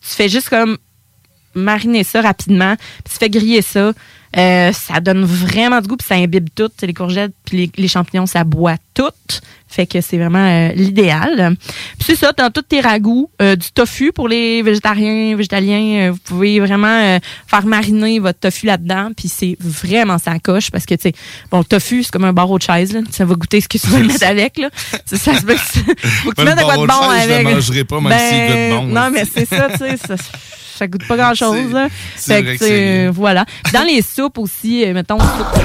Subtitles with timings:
[0.00, 0.78] Tu fais juste comme
[1.54, 3.92] mariner ça rapidement, puis tu fais griller ça.
[4.36, 6.70] Euh, ça donne vraiment du goût, puis ça imbibe tout.
[6.82, 9.04] Les courgettes, puis les, les champignons, ça boit tout.
[9.66, 11.56] Fait que c'est vraiment euh, l'idéal.
[11.98, 16.08] Puis c'est ça, dans tous tes ragoûts, euh, du tofu pour les végétariens, végétaliens.
[16.08, 19.10] euh, vous pouvez vraiment euh, faire mariner votre tofu là-dedans.
[19.16, 21.12] Puis c'est vraiment ça coche parce que, tu sais,
[21.52, 22.92] bon, le tofu, c'est comme un barreau de chaise.
[22.92, 23.00] Là.
[23.10, 24.58] Ça va goûter ce que tu veux mettre avec.
[24.58, 24.70] Là.
[25.06, 27.30] Ça, ça se peut que tu- faut que tu mettes de quoi de bon chaise,
[27.30, 27.46] avec.
[27.46, 29.96] Ben, mangerai pas, même goûte bon, Non, mais c'est ça, tu sais.
[30.80, 31.72] Ça, goûte pas grand-chose.
[31.74, 31.88] là.
[32.16, 33.44] c'est Fait que, que c'est- euh, voilà.
[33.74, 35.60] Dans les soupes aussi, euh, mettons, soupe-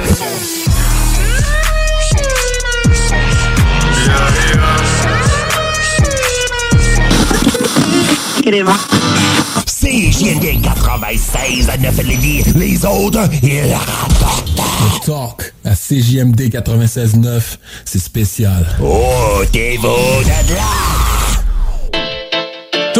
[9.66, 12.42] CJND 96 à 9 Lévis.
[12.54, 14.52] Les autres, ils rapportent.
[15.04, 18.66] Talk à CJMD 96.9, c'est spécial.
[18.82, 21.05] Oh, t'es beau de là.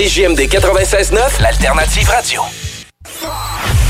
[0.00, 3.89] CGMD 96.9, l'alternative radio.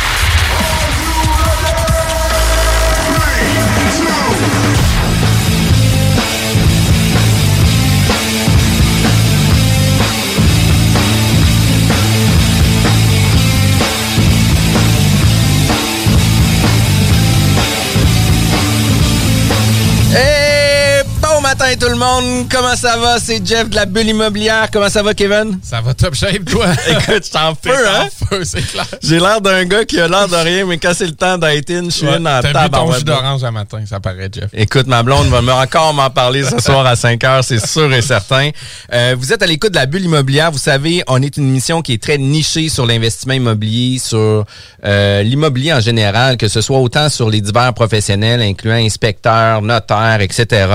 [21.71, 23.19] Matin tout le monde, comment ça va?
[23.19, 24.69] C'est Jeff de la bulle immobilière.
[24.71, 25.59] Comment ça va, Kevin?
[25.63, 26.67] Ça va top shape, toi?
[26.89, 28.07] Écoute, je t'en feu, hein?
[28.29, 28.85] feu, c'est clair.
[29.01, 31.69] J'ai l'air d'un gars qui a l'air de rien, mais quand c'est le temps d'être
[31.69, 34.29] in, je suis Ouais, in en T'as bu ton jus d'orange un matin, ça paraît,
[34.31, 34.49] Jeff.
[34.53, 38.01] Écoute, ma blonde va encore m'en parler ce soir à 5 heures, c'est sûr et
[38.01, 38.49] certain.
[38.93, 40.51] Euh, vous êtes à l'écoute de la bulle immobilière.
[40.51, 44.45] Vous savez, on est une émission qui est très nichée sur l'investissement immobilier, sur
[44.85, 50.21] euh, l'immobilier en général, que ce soit autant sur les divers professionnels, incluant inspecteurs, notaires,
[50.21, 50.67] etc.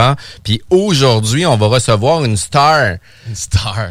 [0.42, 2.96] Puis aujourd'hui, on va recevoir une star
[3.28, 3.90] Une star.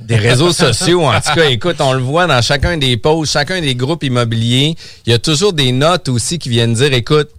[0.00, 1.04] des réseaux sociaux.
[1.04, 4.74] En tout cas, écoute, on le voit dans chacun des posts, chacun des groupes immobiliers.
[5.06, 7.30] Il y a toujours des notes aussi qui viennent dire, écoute,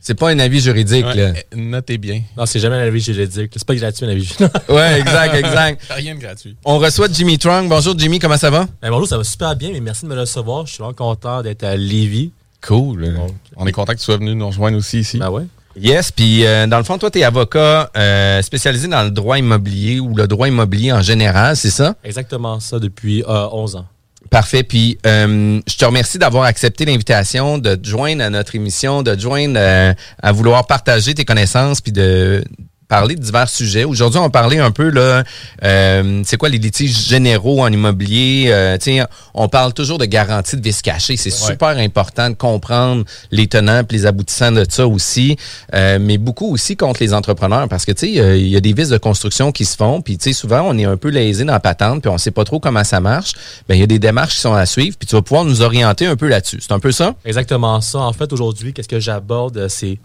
[0.00, 1.30] c'est pas un avis juridique, là.
[1.30, 2.22] Ouais, euh, notez bien.
[2.36, 3.52] Non, c'est jamais un avis juridique.
[3.54, 4.50] C'est pas gratuit un avis juridique.
[4.68, 5.82] Ouais, exact, exact.
[5.90, 6.56] Rien de gratuit.
[6.64, 7.68] On reçoit Jimmy Trung.
[7.68, 8.66] Bonjour Jimmy, comment ça va?
[8.82, 10.66] Ben, bonjour, ça va super bien, mais merci de me recevoir.
[10.66, 12.32] Je suis vraiment content d'être à Lévis.
[12.60, 13.14] Cool.
[13.56, 15.18] On est content que tu sois venu nous rejoindre aussi ici.
[15.18, 15.44] Ben ouais.
[15.76, 19.38] Yes, puis euh, dans le fond, toi, tu es avocat euh, spécialisé dans le droit
[19.38, 21.94] immobilier ou le droit immobilier en général, c'est ça?
[22.04, 23.86] Exactement ça depuis euh, 11 ans.
[24.30, 24.62] Parfait.
[24.62, 29.14] Puis euh, je te remercie d'avoir accepté l'invitation, de te joindre à notre émission, de
[29.14, 29.92] te joindre euh,
[30.22, 32.42] à vouloir partager tes connaissances, puis de
[32.92, 33.84] parler de divers sujets.
[33.84, 35.24] Aujourd'hui, on parler un peu, là,
[35.64, 38.48] euh, c'est quoi les litiges généraux en immobilier?
[38.50, 38.76] Euh,
[39.32, 41.16] on parle toujours de garantie de vice caché.
[41.16, 45.38] C'est super important de comprendre les tenants et les aboutissants de ça aussi,
[45.74, 48.60] euh, mais beaucoup aussi contre les entrepreneurs parce que, tu sais, euh, il y a
[48.60, 51.08] des vices de construction qui se font, puis, tu sais, souvent, on est un peu
[51.08, 53.32] lésé dans la patente, puis on sait pas trop comment ça marche.
[53.70, 55.62] Ben, il y a des démarches qui sont à suivre, puis tu vas pouvoir nous
[55.62, 56.58] orienter un peu là-dessus.
[56.60, 57.14] C'est un peu ça?
[57.24, 58.00] Exactement ça.
[58.00, 59.98] En fait, aujourd'hui, qu'est-ce que j'aborde, euh, c'est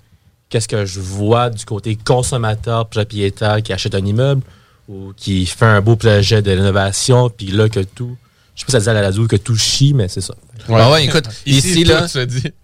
[0.49, 4.41] qu'est-ce que je vois du côté consommateur, propriétaire qui achète un immeuble
[4.88, 8.15] ou qui fait un beau projet de rénovation, puis là que tout,
[8.55, 10.33] je sais pas si ça dit à la radio que tout chie, mais c'est ça.
[10.69, 12.06] Ah ouais, écoute, ici, là,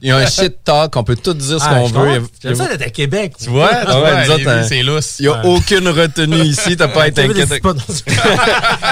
[0.02, 2.22] il y a un shit talk, on peut tout dire ce Ah, qu'on veut.
[2.42, 3.34] J'aime ça d'être à Québec.
[3.42, 4.64] Tu vois, Ah ouais, hein.
[4.68, 5.16] c'est lousse.
[5.20, 7.50] Il n'y a aucune retenue ici, t'as pas à être inquiète.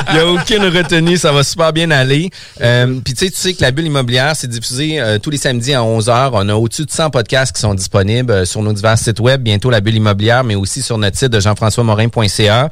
[0.09, 2.30] Il n'y a aucune retenue, ça va super bien aller.
[2.62, 5.38] Euh, Puis tu sais, tu sais que la bulle immobilière, c'est diffusé euh, tous les
[5.38, 6.31] samedis à 11h.
[6.33, 9.42] On a au-dessus de 100 podcasts qui sont disponibles euh, sur nos divers sites web,
[9.42, 12.69] bientôt la bulle immobilière, mais aussi sur notre site de jean-françois-morin.ca.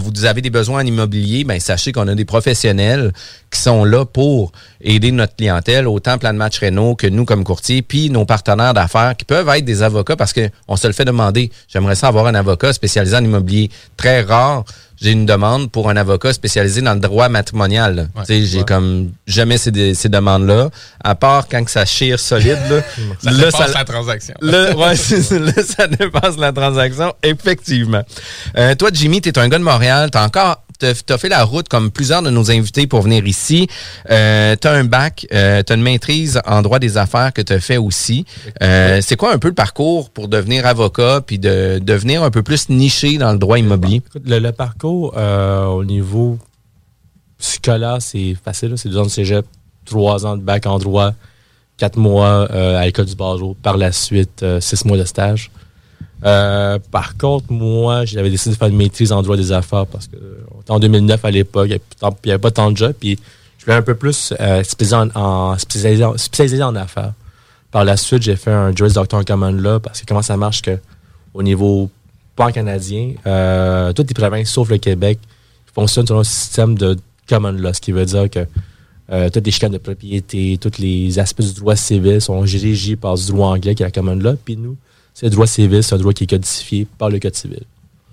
[0.00, 3.12] Vous avez des besoins en immobilier, ben sachez qu'on a des professionnels
[3.50, 7.44] qui sont là pour aider notre clientèle, autant plan de match Renault que nous comme
[7.44, 10.92] courtier, puis nos partenaires d'affaires qui peuvent être des avocats parce que on se le
[10.92, 11.50] fait demander.
[11.68, 13.70] J'aimerais ça avoir un avocat spécialisé en immobilier.
[13.96, 14.64] Très rare.
[15.00, 18.08] J'ai une demande pour un avocat spécialisé dans le droit matrimonial.
[18.28, 20.70] J'ai comme jamais ces, demandes-là,
[21.02, 22.58] à part quand que ça chire solide.
[22.70, 22.80] Là,
[23.22, 24.34] Ça Là, dépasse ça- la transaction.
[24.40, 24.50] Ouais.
[24.52, 28.02] Là, ça dépasse la transaction, effectivement.
[28.56, 30.10] Euh, toi, Jimmy, tu es un gars de Montréal.
[30.12, 33.68] Tu as encore t'as fait la route comme plusieurs de nos invités pour venir ici.
[34.10, 37.42] Euh, tu as un bac, euh, tu as une maîtrise en droit des affaires que
[37.42, 38.24] tu as fait aussi.
[38.62, 42.42] Euh, c'est quoi un peu le parcours pour devenir avocat puis de devenir un peu
[42.42, 44.02] plus niché dans le droit immobilier?
[44.06, 46.38] Écoute, le, le parcours euh, au niveau
[47.38, 48.74] scolaire, c'est facile.
[48.76, 49.46] C'est deux ans de cégep,
[49.84, 51.12] trois ans de bac en droit,
[51.76, 53.56] quatre mois euh, à l'école du barreau.
[53.62, 55.50] Par la suite, euh, six mois de stage.
[56.24, 60.06] Euh, par contre, moi, j'avais décidé de faire une maîtrise en droit des affaires parce
[60.06, 60.16] que
[60.68, 61.80] en 2009 à l'époque, il
[62.24, 62.94] n'y avait pas tant de jobs.
[62.98, 63.18] Puis
[63.58, 67.12] je voulais un peu plus euh, spécialiser, en, affaires.
[67.70, 70.36] Par la suite, j'ai fait un Juris Doctor en Common Law parce que comment ça
[70.36, 70.78] marche que
[71.34, 71.90] au niveau
[72.36, 75.18] pan-canadien, euh, toutes les provinces sauf le Québec
[75.74, 76.96] fonctionnent selon un système de
[77.28, 78.46] Common Law, ce qui veut dire que
[79.12, 83.16] euh, toutes les chicanes de propriété, tous les aspects du droit civil sont régis par
[83.16, 84.36] du droit anglais qui est la Common Law.
[84.42, 84.76] Puis nous,
[85.14, 87.62] c'est le droit civil, c'est un droit qui est codifié par le Code civil.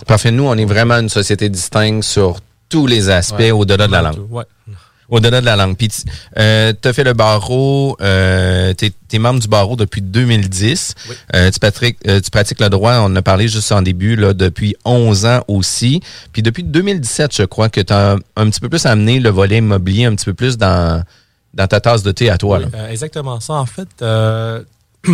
[0.07, 0.31] Parfait.
[0.31, 2.37] Nous, on est vraiment une société distincte sur
[2.69, 3.51] tous les aspects Ouais.
[3.51, 4.31] au-delà de la langue.
[4.31, 4.43] Ouais.
[5.09, 5.75] Au-delà de la langue.
[5.75, 6.03] Puis, tu
[6.39, 10.95] euh, as fait le barreau, euh, tu es, membre du barreau depuis 2010.
[11.09, 11.15] Oui.
[11.35, 14.15] Euh, tu, pratiques, euh, tu pratiques le droit, on en a parlé juste en début,
[14.15, 15.99] là, depuis 11 ans aussi.
[16.31, 19.57] Puis depuis 2017, je crois que tu as un petit peu plus amené le volet
[19.57, 21.03] immobilier un petit peu plus dans,
[21.53, 22.59] dans ta tasse de thé à toi.
[22.59, 22.79] Oui, là.
[22.79, 23.55] euh, exactement ça.
[23.55, 24.63] En fait, euh,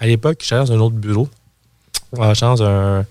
[0.00, 1.28] à l'époque, je travaillais dans un autre bureau.
[2.18, 3.04] Un.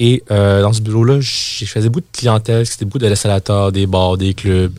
[0.00, 3.86] Et euh, dans ce bureau-là, je faisais beaucoup de clientèle, c'était beaucoup de l'installateur, des
[3.86, 4.72] bars, des clubs.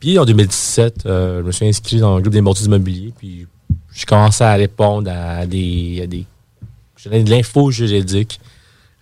[0.00, 3.12] Puis en 2017, euh, je me suis inscrit dans le groupe des mortiers immobiliers.
[3.16, 3.46] Puis
[3.94, 6.00] je commençais à répondre à des.
[6.02, 6.26] À des
[6.96, 8.40] je donnais de l'info juridique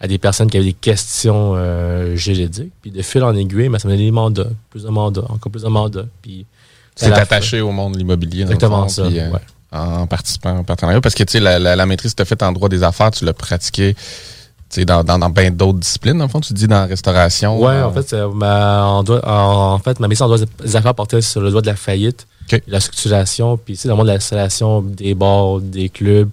[0.00, 2.72] à des personnes qui avaient des questions euh, juridiques.
[2.80, 5.50] Puis de fil en aiguille, ben, ça me donnait des mandats, plus de mandats, encore
[5.50, 6.06] plus de mandats.
[6.22, 6.46] Puis
[6.94, 8.44] C'est attaché au monde de l'immobilier.
[8.44, 9.40] dans le Exactement fond, ça, puis, ouais.
[9.70, 11.00] En participant en partenariat.
[11.00, 12.82] Parce que tu sais, la, la, la maîtrise que tu as faite en droit des
[12.82, 16.52] affaires, tu l'as pratiqué tu sais, dans, dans, dans bien d'autres disciplines, en fond, tu
[16.52, 17.58] dis dans la restauration.
[17.58, 20.94] Ouais, euh, en fait, ma, en, en, en fait, ma mission en droit des affaires
[20.94, 22.26] portait sur le droit de la faillite,
[22.66, 26.30] la structuration, puis tu sais, dans le monde de l'installation des bars, des clubs.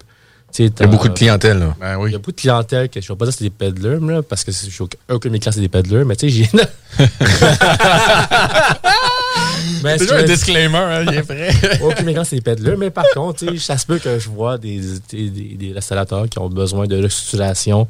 [0.52, 1.58] tu sais, Il y a beaucoup de clientèle.
[1.60, 1.74] Là.
[1.80, 2.12] Ben Il oui.
[2.12, 4.00] y a beaucoup de clientèle que je ne vais pas dire que c'est des peddlers,
[4.00, 6.30] là, parce que je suis aucun aucun de mes clients, c'est des peddlers, mais tu
[6.30, 6.50] sais, j'ai.
[9.84, 11.50] Mais C'est un je- disclaimer, hein, il est vrai.
[11.82, 14.58] aucun de mes clients, c'est peddlers, mais par contre, ça se peut que je vois
[14.58, 14.80] des,
[15.10, 17.86] des, des, des installateurs qui ont besoin de restructuration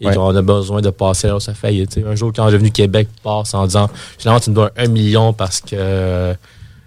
[0.00, 0.12] et Ouais.
[0.12, 1.90] qui ont besoin de passer à sa faillite.
[1.90, 4.86] Tu sais, Un jour, quand Revenu Québec passe en disant finalement, tu me dois un
[4.88, 6.34] million parce que euh,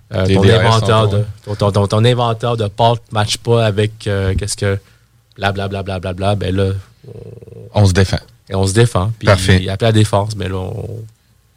[0.10, 4.34] ton, inventaire de, ton, ton, ton- ton inventaire de pâte ne matche pas avec euh,
[4.36, 4.80] qu'est-ce que
[5.36, 6.72] blablabla, bla, bla, bla, ben là,
[7.74, 8.18] On se défend.
[8.50, 9.12] et on se défend.
[9.20, 9.68] Puis Parfait.
[9.70, 11.00] après la défense, ben là, on,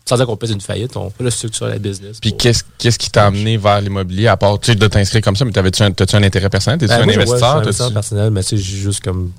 [0.08, 2.18] sans dire qu'on pèse une faillite, on peut le structurer la business.
[2.20, 5.36] Puis qu'est-ce qu'est-ce qui t'a amené vers l'immobilier, à part tu sais, de t'inscrire comme
[5.36, 6.78] ça, mais t'avais-tu un, t'as-tu un intérêt personnel?
[6.78, 7.36] T'es-tu Ben, un ouais, investisseur?
[7.38, 9.32] je suis un investisseur personnel, mais tu sais, j'ai juste comme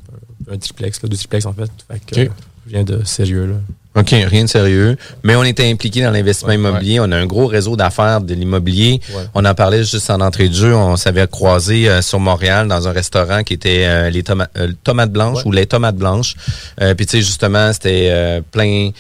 [0.52, 1.70] un, triplex, là, deux triplex en fait.
[1.92, 2.30] Fait que, euh,
[2.66, 3.56] viens de sérieux, là.
[4.00, 4.96] OK, rien de sérieux.
[5.24, 7.00] Mais on était impliqué dans l'investissement Ouais, immobilier.
[7.00, 9.02] On a un gros réseau d'affaires de l'immobilier.
[9.12, 9.24] Ouais.
[9.34, 10.76] On en parlait juste en entrée de jeu.
[10.76, 14.72] On s'avait croisé euh, sur Montréal dans un restaurant qui était euh, les tomates, euh,
[14.84, 15.48] tomates blanches Ouais.
[15.48, 16.36] ou les tomates blanches.
[16.80, 18.92] Euh, Puis tu sais, justement, c'était euh, plein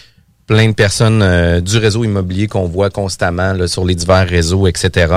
[0.48, 4.66] plein de personnes euh, du réseau immobilier qu'on voit constamment là, sur les divers réseaux,
[4.66, 5.13] etc.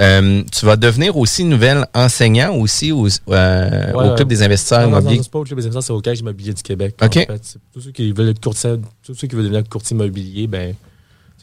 [0.00, 4.80] Euh, tu vas devenir aussi nouvel enseignant aussi au, euh, Ouais, au Club des investisseurs
[4.80, 5.22] Non, non, non, immobiliers.
[5.22, 6.94] c'est pas au Club des investisseurs, c'est au Caisse immobilier du Québec.
[7.02, 7.16] OK.
[7.16, 7.56] En fait.
[7.74, 10.74] Tous ceux qui veulent être courtier, tous ceux qui veulent devenir courtier immobilier, ben,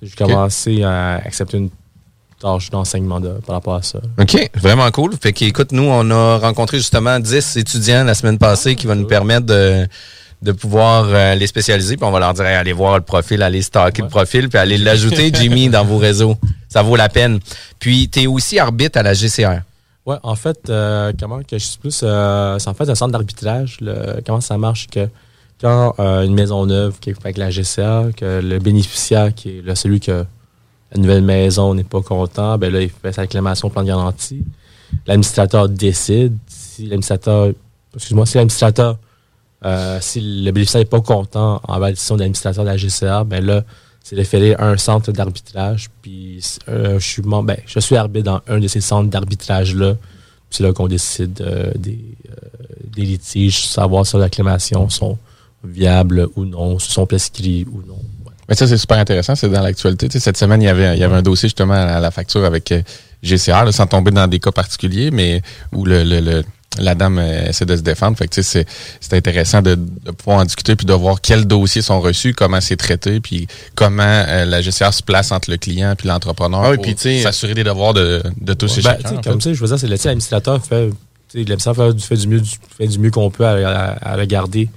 [0.02, 1.70] j'ai commencé à accepter une
[2.40, 4.00] tâche d'enseignement de- par rapport à ça.
[4.20, 5.12] OK, vraiment cool.
[5.22, 9.08] Fait qu'écoute, nous, on a rencontré justement 10 étudiants la semaine passée qui vont nous
[9.08, 9.88] permettre de,
[10.42, 11.98] de pouvoir euh, les spécialiser.
[11.98, 14.58] Puis on va leur dire, Hey, allez voir le profil, allez stalker le profil, puis
[14.60, 16.36] allez l'ajouter, Jimmy, dans vos réseaux.
[16.70, 17.40] Ça vaut la peine.
[17.80, 19.62] Puis, tu es aussi arbitre à la GCR.
[20.06, 22.02] Ouais, en fait, euh, comment que je suis plus.
[22.04, 23.78] euh, c'est en fait un centre d'arbitrage.
[23.82, 25.08] le- Comment ça marche que
[25.60, 29.62] quand euh, une maison neuve qui est avec la GCA, que le bénéficiaire, qui est
[29.66, 30.24] là, celui que
[30.94, 33.88] la nouvelle maison n'est pas content, ben là, il fait sa réclamation au plan de
[33.88, 34.44] garantie.
[35.08, 36.38] L'administrateur décide.
[36.48, 37.50] Si l'administrateur.
[37.96, 38.98] Excuse-moi, si l'administrateur.
[39.66, 43.24] Euh, si le bénéficiaire n'est pas content en la décision de l'administrateur de la GCA,
[43.24, 43.64] ben là,
[44.04, 45.90] c'est référé à un centre d'arbitrage.
[46.02, 49.96] Puis euh, je, suis ben, je suis arbitre dans un de ces centres d'arbitrage-là.
[50.50, 52.00] C'est là qu'on décide euh, des,
[52.96, 55.18] litiges, savoir si les réclamations sont
[55.64, 58.00] viables ou non, si sont prescrits ou non.
[58.48, 59.36] Mais ça, c'est super intéressant.
[59.36, 60.08] C'est dans l'actualité.
[60.10, 62.74] Cette semaine, il y avait, un dossier justement à la facture avec
[63.22, 65.42] GCR, sans tomber dans des cas particuliers, mais
[65.74, 66.44] où le-
[66.80, 68.18] la dame euh, essaie de se défendre.
[68.18, 68.66] Fait que, c'est,
[69.00, 72.62] c'est intéressant de, de pouvoir en discuter puis de voir quels dossiers sont reçus, comment
[72.62, 76.70] c'est traité, puis comment euh, la GCR se place entre le client puis l'entrepreneur Ah
[76.72, 79.22] oui, pour puis s'assurer des devoirs de, de tous et Ben, chacun.
[79.22, 80.90] comme ça, je veux dire, c'est l'administrateur fait,
[81.34, 84.16] l'administrateur fait, du- fait du mieux, du- fait du mieux qu'on peut à, à- à
[84.16, 84.70] regarder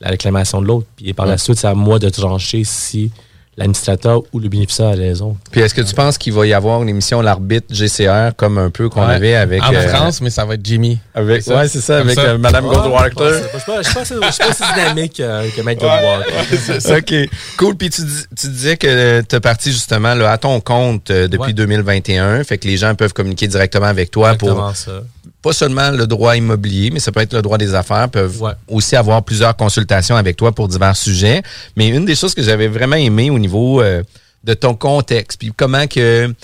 [0.00, 0.86] la réclamation de l'autre.
[0.96, 3.10] Puis par la suite, c'est à moi de trancher si
[3.56, 5.36] l'administrateur ou le bénéficiaire a raison.
[5.50, 8.70] Puis est-ce que tu penses qu'il va y avoir une émission l'arbitre GCR comme un
[8.70, 9.14] peu qu'on Ouais.
[9.14, 10.98] avait avec en euh, France, mais ça va être Jimmy.
[11.14, 11.56] avec C'est ça?
[11.58, 12.22] ouais c'est ça avec ça.
[12.22, 13.10] euh, Madame Ouais, Goldwater.
[13.58, 16.96] Je pas, je suis pas assez- je suis pas aussi dynamique euh, que Mike Goldwater.
[16.98, 17.14] OK.
[17.56, 17.76] Cool.
[17.76, 18.02] Puis tu,
[18.36, 21.52] tu disais que tu es parti justement là, à ton compte euh, depuis Ouais.
[21.52, 22.42] 2021.
[22.44, 25.02] Fait que les gens peuvent communiquer directement avec toi pour ça.
[25.44, 28.52] Pas seulement le droit immobilier, mais ça peut être le droit des affaires, peuvent Ouais.
[28.68, 31.42] aussi avoir plusieurs consultations avec toi pour divers sujets.
[31.76, 34.02] Mais une des choses que j'avais vraiment aimé au niveau euh,
[34.42, 36.34] de ton contexte, puis comment que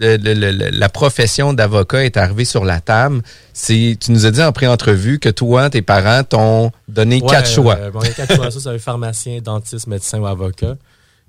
[0.00, 3.22] le- le- le- la profession d'avocat est arrivée sur la table,
[3.52, 7.50] c'est tu nous as dit en pré-entrevue que toi, tes parents t'ont donné Ouais, quatre
[7.50, 7.76] choix.
[7.78, 8.50] euh, bon, il y a quatre choix.
[8.50, 10.76] Ça, c'est un pharmacien, dentiste, médecin ou avocat.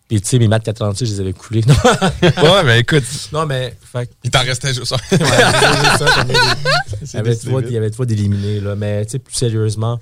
[0.09, 1.61] Puis, tu sais, mes maths 86, je les avais coulés.
[1.67, 1.75] Non,
[2.51, 4.95] ouais, mais écoute, non mais, fait Il t'en restait juste ça.
[5.11, 6.05] Ouais, ça,
[7.03, 8.75] il y avait- trop d'éliminés, là.
[8.75, 9.97] Mais, tu sais, plus sérieusement,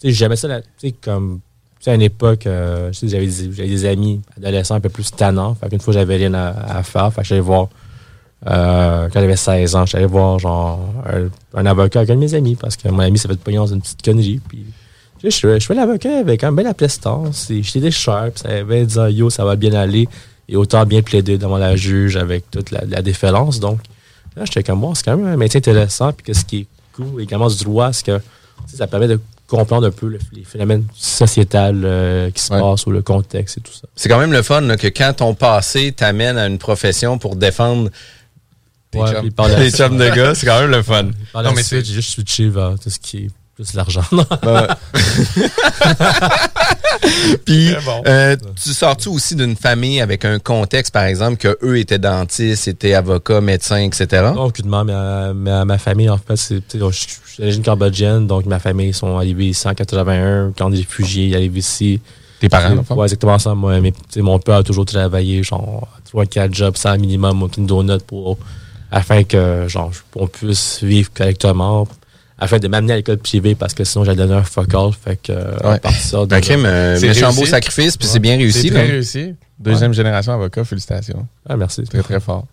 [0.00, 1.38] tu sais, j'aimais ça, tu sais, comme,
[1.78, 5.12] tu sais, à une époque, euh, j'avais des, j'avais des amis adolescents un peu plus
[5.12, 5.54] tannants.
[5.54, 7.12] Fait qu'une fois, j'avais rien à, à faire.
[7.12, 7.68] Fait que j'allais voir,
[8.48, 11.28] euh, quand j'avais 16 ans, j'allais voir, genre, un,
[11.60, 13.66] un avocat avec un de mes amis parce que mon ami s'est fait pogner dans
[13.68, 14.40] une petite connerie.
[14.48, 14.64] Puis,
[15.30, 17.46] je, fais- je fais l'avocat avec un bel prestance.
[17.50, 20.08] J'étais des puis ça avait dit, yo, ça va bien aller.
[20.48, 23.60] Et autant bien plaider devant la juge avec toute la, la déférence.
[23.60, 23.78] Donc,
[24.36, 26.12] là, j'étais comme, bon, c'est quand même un métier intéressant.
[26.12, 28.20] Puis que ce qui est cool également du droit, c'est que
[28.66, 32.60] ça permet de comprendre un peu le- les phénomènes sociétals euh, qui se Ouais.
[32.60, 33.82] passent ou le contexte et tout ça.
[33.94, 37.36] c'est quand même le fun là, que quand ton passé t'amène à une profession pour
[37.36, 37.90] défendre
[38.90, 39.28] tes Ouais, chums,
[39.98, 41.08] de gars, c'est quand même le fun.
[41.32, 43.30] Par la Non, mais suite, j'ai juste switché vers tout ce qui est
[43.62, 44.02] plus l'argent.
[47.44, 48.02] Puis, Très bon.
[48.06, 52.68] euh, tu sors-tu aussi d'une famille avec un contexte, par exemple, que eux étaient dentistes,
[52.68, 54.30] étaient avocats, médecins, etc.
[54.34, 54.92] non, aucunement, mais
[55.34, 58.92] mais à ma famille, en fait, c'est, sais, je, suis d'origine cambodgienne, donc ma famille
[58.92, 62.00] sont arrivés ici en 81, quand des réfugiés ils arrivent ici.
[62.40, 62.84] Tes parents?
[62.90, 63.54] Ouais, exactement ça.
[63.54, 68.38] Moi, mais, mon père a toujours travaillé, genre, 3-4 jobs, sans minimum, aucune donut pour,
[68.90, 71.86] afin que, genre, on puisse vivre correctement,
[72.42, 74.90] afin de m'amener à l'école privée, parce que sinon, j'allais donner un fuck all.
[74.92, 75.78] Fait que, euh, Ouais.
[75.78, 77.40] de Un là- crime, euh, C'est réussi.
[77.40, 78.12] beau sacrifice, puis Ouais.
[78.12, 78.70] c'est bien C'est réussi.
[78.70, 78.90] très là.
[78.92, 79.34] réussi.
[79.58, 81.26] Deuxième génération avocat, félicitations.
[81.48, 81.82] Ah, merci.
[81.84, 82.46] Très, très fort.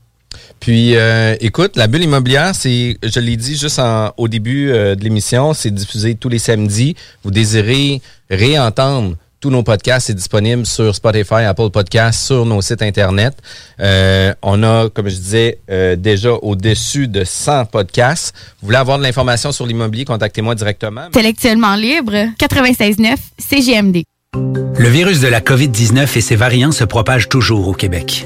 [0.59, 4.93] Puis, euh, écoute, la bulle immobilière, c'est, je l'ai dit juste en- au début euh,
[4.93, 6.95] de l'émission, c'est diffusé tous les samedis.
[7.23, 12.81] Vous désirez réentendre tous nos podcasts, c'est disponible sur Spotify, Apple Podcasts, sur nos sites
[12.81, 13.35] Internet.
[13.79, 18.33] Euh, on a, comme je disais, euh, déjà au-dessus de 100 podcasts.
[18.61, 21.01] Vous voulez avoir de l'information sur l'immobilier, contactez-moi directement.
[21.01, 24.03] Intellectuellement libre, 96.9 CGMD.
[24.33, 28.25] Le virus de la COVID-19 et ses variants se propagent toujours au Québec.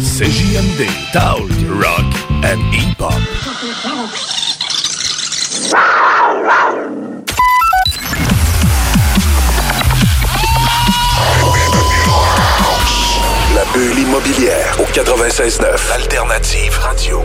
[0.00, 2.04] CJMD, Talk, Rock
[2.44, 3.12] and Hip-Hop.
[13.54, 17.22] La bulle immobilière au 96.9 Alternative Radio.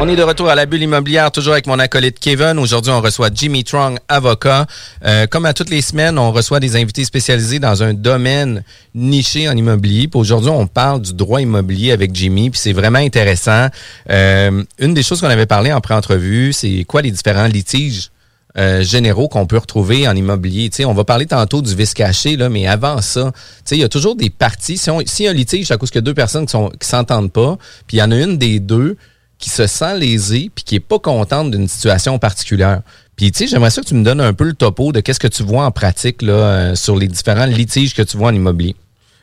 [0.00, 2.56] On est de retour à la bulle immobilière, toujours avec mon acolyte Kevin.
[2.60, 4.66] Aujourd'hui, on reçoit Jimmy Trong, avocat.
[5.04, 8.62] Euh, comme à toutes les semaines, on reçoit des invités spécialisés dans un domaine
[8.94, 10.08] niché en immobilier.
[10.14, 13.66] Aujourd'hui, on parle du droit immobilier avec Jimmy, puis c'est vraiment intéressant.
[14.08, 18.10] Euh, une des choses qu'on avait parlé en pré-entrevue, c'est quoi les différents litiges
[18.56, 20.70] euh, généraux qu'on peut retrouver en immobilier.
[20.70, 23.32] Tu sais, on va parler tantôt du vice caché, là, mais avant ça,
[23.72, 24.78] il y a toujours des parties.
[24.78, 27.96] Si on- y a un litige, à cause a deux personnes qui s'entendent pas, puis
[27.96, 28.96] il y en a une des deux
[29.38, 32.82] qui se sent lésée puis qui est pas contente d'une situation particulière.
[33.16, 35.20] Puis tu sais, j'aimerais ça que tu me donnes un peu le topo de qu'est-ce
[35.20, 38.34] que tu vois en pratique là, euh, sur les différents litiges que tu vois en
[38.34, 38.76] immobilier.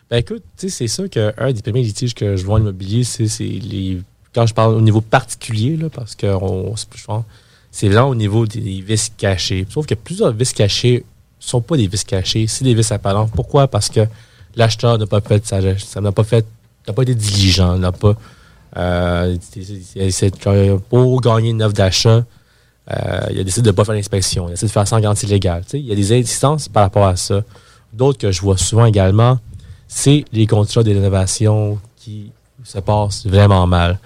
[0.09, 3.03] Ben écoute, tu sais, c'est sûr qu'un des premiers litiges que je vois en immobilier,
[3.03, 4.01] c'est les.
[4.33, 6.75] Quand je parle au niveau particulier, là, parce que on,
[7.71, 9.65] c'est vraiment au niveau des vis cachés.
[9.69, 11.05] Sauf que plusieurs vis cachés
[11.39, 13.31] ne sont pas des vis cachés, c'est des vis apparentes.
[13.33, 13.67] Pourquoi?
[13.67, 14.01] Parce que
[14.55, 16.45] l'acheteur n'a pas fait ça n'a pas fait
[16.87, 18.15] n'a pas été diligent, n'a pas.
[18.77, 19.35] Euh,
[20.09, 20.31] c'est-
[20.89, 22.23] pour gagner une offre d'achat,
[22.91, 24.45] euh, il a décidé de ne pas faire l'inspection.
[24.45, 25.63] Il a décidé de faire sans garantie légale.
[25.63, 27.41] Tu sais, il y a des instances par rapport à ça.
[27.93, 29.39] D'autres que je vois souvent également,
[29.87, 32.31] c'est les contrats de rénovation qui
[32.63, 33.99] se passent vraiment mal.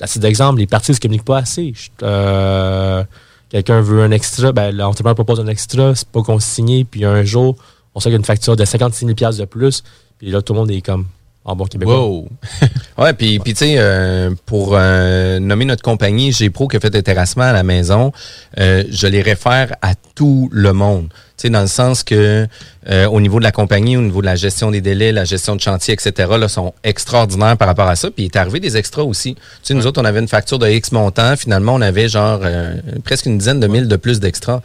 [0.00, 1.72] À titre d'exemple, les parties ne se communiquent pas assez.
[2.02, 3.04] Euh,
[3.48, 7.54] Quelqu'un veut un extra, ben, l'entrepreneur propose un extra, c'est pas consigné, puis un jour,
[7.94, 9.84] on sait qu'il y a une facture de 56 000 de plus,
[10.18, 11.06] puis là, tout le monde est comme
[11.46, 12.00] en bon québécois.
[12.00, 12.28] Wow!
[12.98, 16.80] ouais, puis, puis tu sais, euh, pour euh, nommer notre compagnie, G Pro qui a
[16.80, 18.12] fait des terrassements à la maison,
[18.58, 21.08] euh, je les réfère à tout le monde.
[21.36, 22.48] Tu sais, dans le sens que
[22.88, 25.54] euh, au niveau de la compagnie, au niveau de la gestion des délais, la gestion
[25.54, 28.10] de chantier, etc., là, sont extraordinaires par rapport à ça.
[28.10, 29.34] Puis il est arrivé des extras aussi.
[29.34, 31.36] Tu sais, nous autres, on avait une facture de X montant.
[31.36, 34.62] Finalement, on avait genre euh, presque une dizaine de mille de plus d'extras.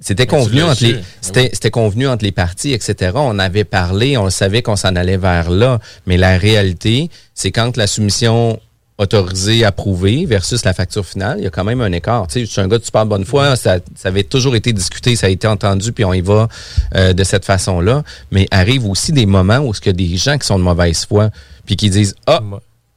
[0.00, 3.12] C'était Ben, tu convenu entre les, c'était, c'était convenu entre les parties, etc.
[3.14, 5.78] On avait parlé, on savait qu'on s'en allait vers là.
[6.06, 8.58] Mais la réalité, c'est quand la soumission
[9.00, 12.26] autorisée, approuvée versus la facture finale, il y a quand même un écart.
[12.26, 14.74] Tu sais, je suis un gars de super bonne foi, ça, ça avait toujours été
[14.74, 16.48] discuté, ça a été entendu, puis on y va
[16.94, 18.02] euh, de cette façon-là.
[18.30, 21.06] Mais arrive aussi des moments où il y a des gens qui sont de mauvaise
[21.06, 21.30] foi,
[21.64, 22.42] puis qui disent Ah,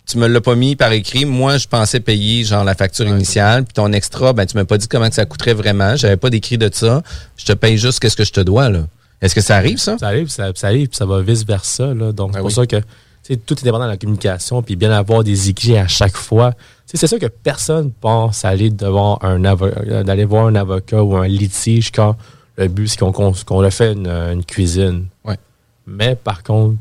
[0.05, 1.25] tu me l'as pas mis par écrit.
[1.25, 4.77] Moi, je pensais payer genre la facture initiale, puis ton extra, ben tu m'as pas
[4.77, 5.95] dit comment que ça coûterait vraiment.
[5.95, 7.01] J'avais pas d'écrit de ça.
[7.37, 8.81] Je te paye juste qu'est-ce que je te dois là.
[9.21, 9.97] Est-ce que ça arrive ça?
[9.97, 11.93] Ça arrive, ça, ça arrive, puis ça va vice versa.
[11.93, 12.11] Là.
[12.11, 12.53] Donc, c'est pour oui.
[12.53, 12.75] ça que
[13.45, 16.53] tout est dépendant de la communication, puis bien avoir des écrits à chaque fois.
[16.85, 21.27] C'est sûr que personne pense aller devant un avocat, d'aller voir un avocat ou un
[21.27, 22.17] litige quand
[22.57, 25.05] le but c'est qu'on qu'on qu'on le fait une, une cuisine.
[25.23, 25.37] Ouais.
[25.87, 26.75] Mais par contre,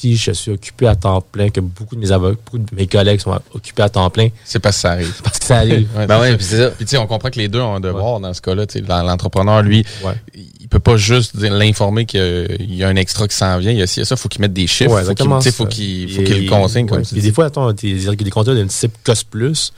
[0.00, 2.86] si je suis occupé à temps plein, que beaucoup de mes avocats, beaucoup de mes
[2.86, 5.20] collègues sont occupés à temps plein, C'est parce que ça arrive.
[5.22, 5.88] parce que ça arrive.
[5.96, 6.70] Ouais, Ben ouais, c'est puis c'est ça.
[6.70, 8.64] Puis tu sais, on comprend que les deux ont un devoir dans ce cas-là.
[9.04, 10.14] L'entrepreneur, lui, Ouais.
[10.60, 13.72] il peut pas juste l'informer qu'il y a un extra qui s'en vient.
[13.72, 14.90] Il y a ci, il y a ça, faut qu'il mette des chiffres.
[14.92, 15.52] Ouais, faut ça.
[15.52, 16.86] faut qu'il faut Et- qu'il le consigne.
[16.86, 19.72] Comme ouais, tu des fois, attends, des, des contrats d'un type cost plus,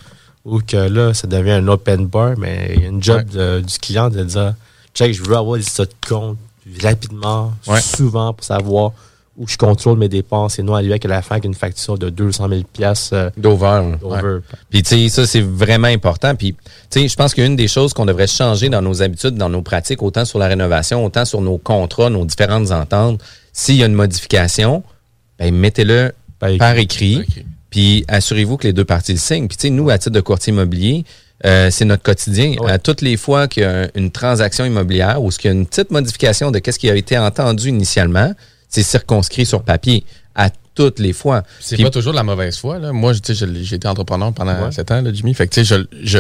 [0.45, 3.61] ou que là, ça devient un open bar, mais il y a une job de-
[3.61, 4.55] du client de dire
[4.95, 6.37] check, je veux avoir des de compte
[6.83, 7.81] rapidement, Ouais.
[7.81, 8.93] souvent, pour savoir
[9.37, 12.11] où je contrôle mes dépenses et non arriver à la fin avec une facture de
[12.11, 13.83] 200 000 piastres, euh, D'over.
[14.69, 16.35] Puis, tu sais, ça, c'est vraiment important.
[16.35, 16.55] Puis,
[16.91, 19.63] tu sais, je pense qu'une des choses qu'on devrait changer dans nos habitudes, dans nos
[19.63, 23.23] pratiques, autant sur la rénovation, autant sur nos contrats, nos différentes ententes,
[23.55, 24.83] s'il y a une modification,
[25.39, 26.59] ben, mettez-le Par écrit.
[26.59, 27.15] par écrit.
[27.15, 27.47] Par écrit.
[27.71, 29.49] Puis, assurez-vous que les deux parties le signent.
[29.49, 31.07] Puis, tu sais, nous, à titre de courtier immobilier,
[31.47, 32.55] euh, c'est notre quotidien.
[32.61, 32.71] Ouais.
[32.71, 35.67] À toutes les fois qu'il y a une transaction immobilière ou qu'il y a une
[35.67, 38.33] petite modification de ce qui a été entendu initialement,
[38.73, 40.05] c'est circonscrit sur papier.
[40.35, 41.43] À toutes les fois.
[41.61, 42.79] C'est pas toujours de la mauvaise foi.
[42.79, 42.93] Là.
[42.93, 44.73] Moi, j'ai été entrepreneur pendant Ouais.
[44.73, 45.35] sept ans, là, Jimmy.
[45.35, 46.19] Fait que, tu sais, je, je,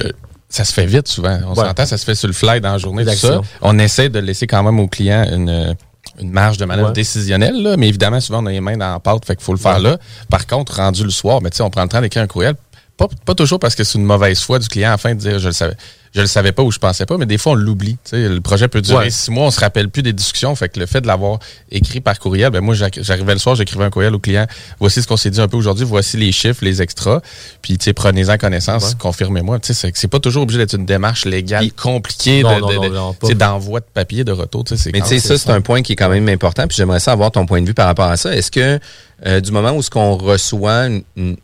[0.50, 1.40] ça se fait vite souvent.
[1.46, 1.64] On Ouais.
[1.66, 3.40] s'entend, ça se fait sur le fly dans la journée, tout ça.
[3.62, 5.74] On essaie de laisser quand même au client une,
[6.20, 6.92] une marge de manœuvre Ouais.
[6.94, 9.54] décisionnelle, là, mais évidemment, souvent, on a les mains dans la pâte, fait qu'il faut
[9.54, 9.96] le faire là.
[10.28, 12.54] Par contre, rendu le soir, mais sais, on prend le temps d'écrire un courriel.
[12.96, 15.48] Pas, pas toujours parce que c'est une mauvaise foi du client afin de dire je
[15.48, 15.74] le savais.
[16.14, 17.94] Je le savais pas ou je pensais pas, mais des fois on l'oublie.
[18.04, 19.10] Tu sais, Le projet peut durer Ouais.
[19.10, 20.54] six mois, on se rappelle plus des discussions.
[20.54, 21.38] Fait que le fait de l'avoir
[21.70, 24.46] écrit par courriel, ben moi j'arri- j'arrivais le soir, j'écrivais un courriel au client.
[24.78, 27.22] Voici ce qu'on s'est dit un peu aujourd'hui, voici les chiffres, les extras.
[27.62, 28.94] Puis tu sais, prenez-en connaissance, Ouais.
[28.98, 29.58] confirmez-moi.
[29.60, 33.28] Tu sais, c'est- c'est pas toujours obligé d'être une démarche légale compliquée de- non, de-
[33.28, 34.64] de- d'envoi de papier de retour.
[34.64, 36.66] tu sais, c'est Mais tu sais, ça, c'est un point qui est quand même important.
[36.68, 38.36] Puis j'aimerais ça avoir ton point de vue par rapport à ça.
[38.36, 38.78] Est-ce que
[39.24, 41.36] euh, du moment où ce qu'on reçoit une-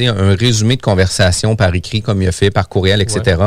[0.00, 3.40] un résumé de conversation par écrit, comme il a fait par courriel, etc.,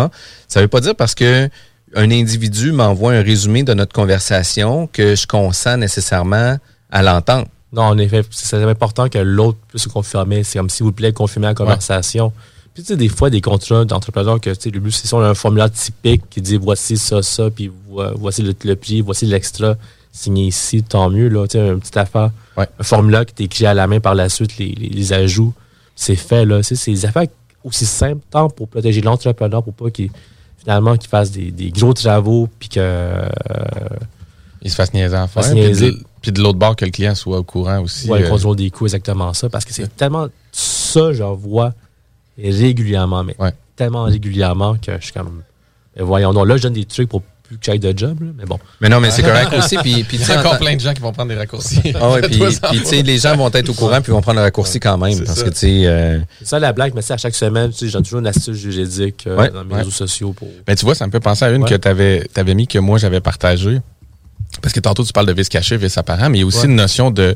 [0.48, 1.50] ça veut pas dire parce que
[1.96, 6.58] un individu m'envoie un résumé de notre conversation que je consens nécessairement
[6.92, 7.48] à l'entendre.
[7.74, 10.44] Non, en effet, c'est important que l'autre puisse confirmer.
[10.44, 12.32] C'est comme s'il vous plaît, confirmer la conversation.
[12.74, 15.14] Puis tu sais, des fois, des contrats d'entrepreneurs que tu sais, le but, c'est si
[15.14, 18.76] on a un formulaire typique qui dit voici ça, ça, puis vo- voici le, le
[18.76, 19.76] prix, voici l'extra
[20.12, 21.28] signé ici, tant mieux.
[21.30, 22.68] Là, tu sais, une petite affaire, Ouais.
[22.80, 25.54] un formulaire qui est écrit à la main par la suite, les, les- les ajouts,
[25.98, 26.46] c'est fait.
[26.46, 26.64] Là.
[26.64, 27.26] C'est des affaires
[27.66, 30.10] aussi simples, tant pour protéger l'entrepreneur, pour pas qu'il
[30.58, 32.80] finalement qu'il fasse des, des gros travaux, puis que.
[32.80, 33.28] euh,
[34.62, 35.44] il se fasse niaiser en faire.
[36.22, 38.10] Puis de, l'autre bord, que le client soit au courant aussi.
[38.10, 39.50] Ouais, le euh, contrôle des coûts, exactement ça.
[39.50, 41.74] Parce que c'est tellement ça, j'en vois
[42.38, 43.54] régulièrement, mais Ouais.
[43.76, 45.44] tellement régulièrement que je suis comme.
[45.98, 48.46] voyons donc, là, je donne des trucs pour plus que j'aille de job, là, mais
[48.46, 48.60] bon.
[48.82, 49.78] Mais non, mais c'est correct aussi.
[49.78, 51.82] Puis, puis Il y a en encore plein de gens qui vont prendre des raccourcis.
[52.00, 54.38] Ah ouais, puis, puis, tu sais, les gens vont être au courant puis vont prendre
[54.40, 55.18] le raccourci quand même.
[55.26, 55.46] Parce ça.
[55.46, 57.90] que, tu sais, euh, C'est ça la blague, mais c'est à chaque semaine, tu sais,
[57.90, 59.80] j'ai toujours une astuce juridique euh, Ouais, dans mes ouais.
[59.80, 60.48] réseaux sociaux pour.
[60.68, 61.70] Mais tu vois, ça me fait penser à une Ouais.
[61.70, 63.80] que tu avais, mis que moi j'avais partagée.
[64.62, 66.60] Parce que tantôt tu parles de vice caché, vice apparent, mais il y a aussi
[66.60, 66.66] Ouais.
[66.66, 67.36] une notion de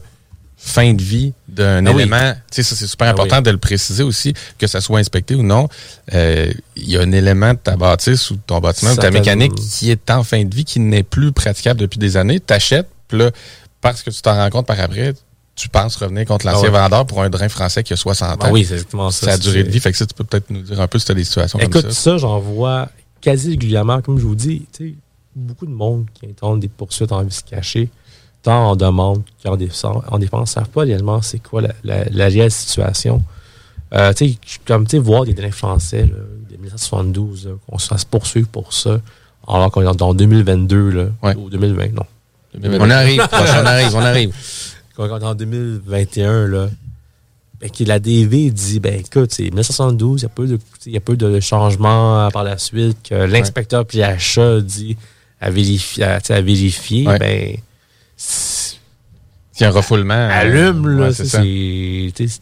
[0.63, 2.33] fin de vie d'un Ah élément.
[2.51, 3.43] Tu sais, ça c'est super Ah important oui.
[3.43, 5.67] de le préciser aussi, que ça soit inspecté ou non.
[6.13, 9.01] Euh, Il y a un élément de ta bâtisse ou de ton bâtiment ou de
[9.01, 12.39] ta mécanique qui est en fin de vie, qui n'est plus praticable depuis des années.
[12.39, 13.31] T'achètes, puis là,
[13.81, 15.13] parce que tu t'en rends compte par après,
[15.55, 16.79] tu penses revenir contre l'ancien Ah ouais.
[16.79, 18.51] vendeur pour un drain français qui a 60 Ah ans.
[18.51, 19.25] oui, c'est exactement ça.
[19.27, 19.79] Ça a duré de vie.
[19.79, 21.59] Fait que ça, tu peux peut-être nous dire un peu si tu as des situations
[21.59, 22.11] Écoute, comme ça.
[22.11, 24.01] ça, j'en vois quasi régulièrement.
[24.01, 24.93] Comme je vous dis, tu sais,
[25.35, 27.89] beaucoup de monde qui entendent des poursuites en vice caché,
[28.43, 32.05] tant en demande qu'en défense, en défense, ne savent pas réellement c'est quoi la, la-
[32.09, 33.23] la réelle situation.
[33.93, 36.15] Euh, tu sais, comme tu sais, voir des drains français, là,
[36.49, 38.99] de 1972, là, qu'on se fasse poursuivre pour ça,
[39.47, 41.35] alors qu'on est en 2022, là, Ouais.
[41.35, 42.03] ou 2020, non.
[42.79, 44.33] on arrive, on arrive, on arrive.
[44.95, 46.69] Quand on est en 2021, là,
[47.59, 50.21] ben, que la DV dit, ben écoute, c'est 1972,
[50.85, 54.97] il y a peu de, de changements par la suite, que l'inspecteur puis l'achat dit
[55.39, 57.19] à vérifier, à, à vérifier, Ouais.
[57.19, 57.55] ben
[58.23, 60.13] S'il y a un refoulement.
[60.13, 61.37] euh, allume, là, ouais, c'est, c'est ça.
[61.41, 62.39] c'est- tu sais,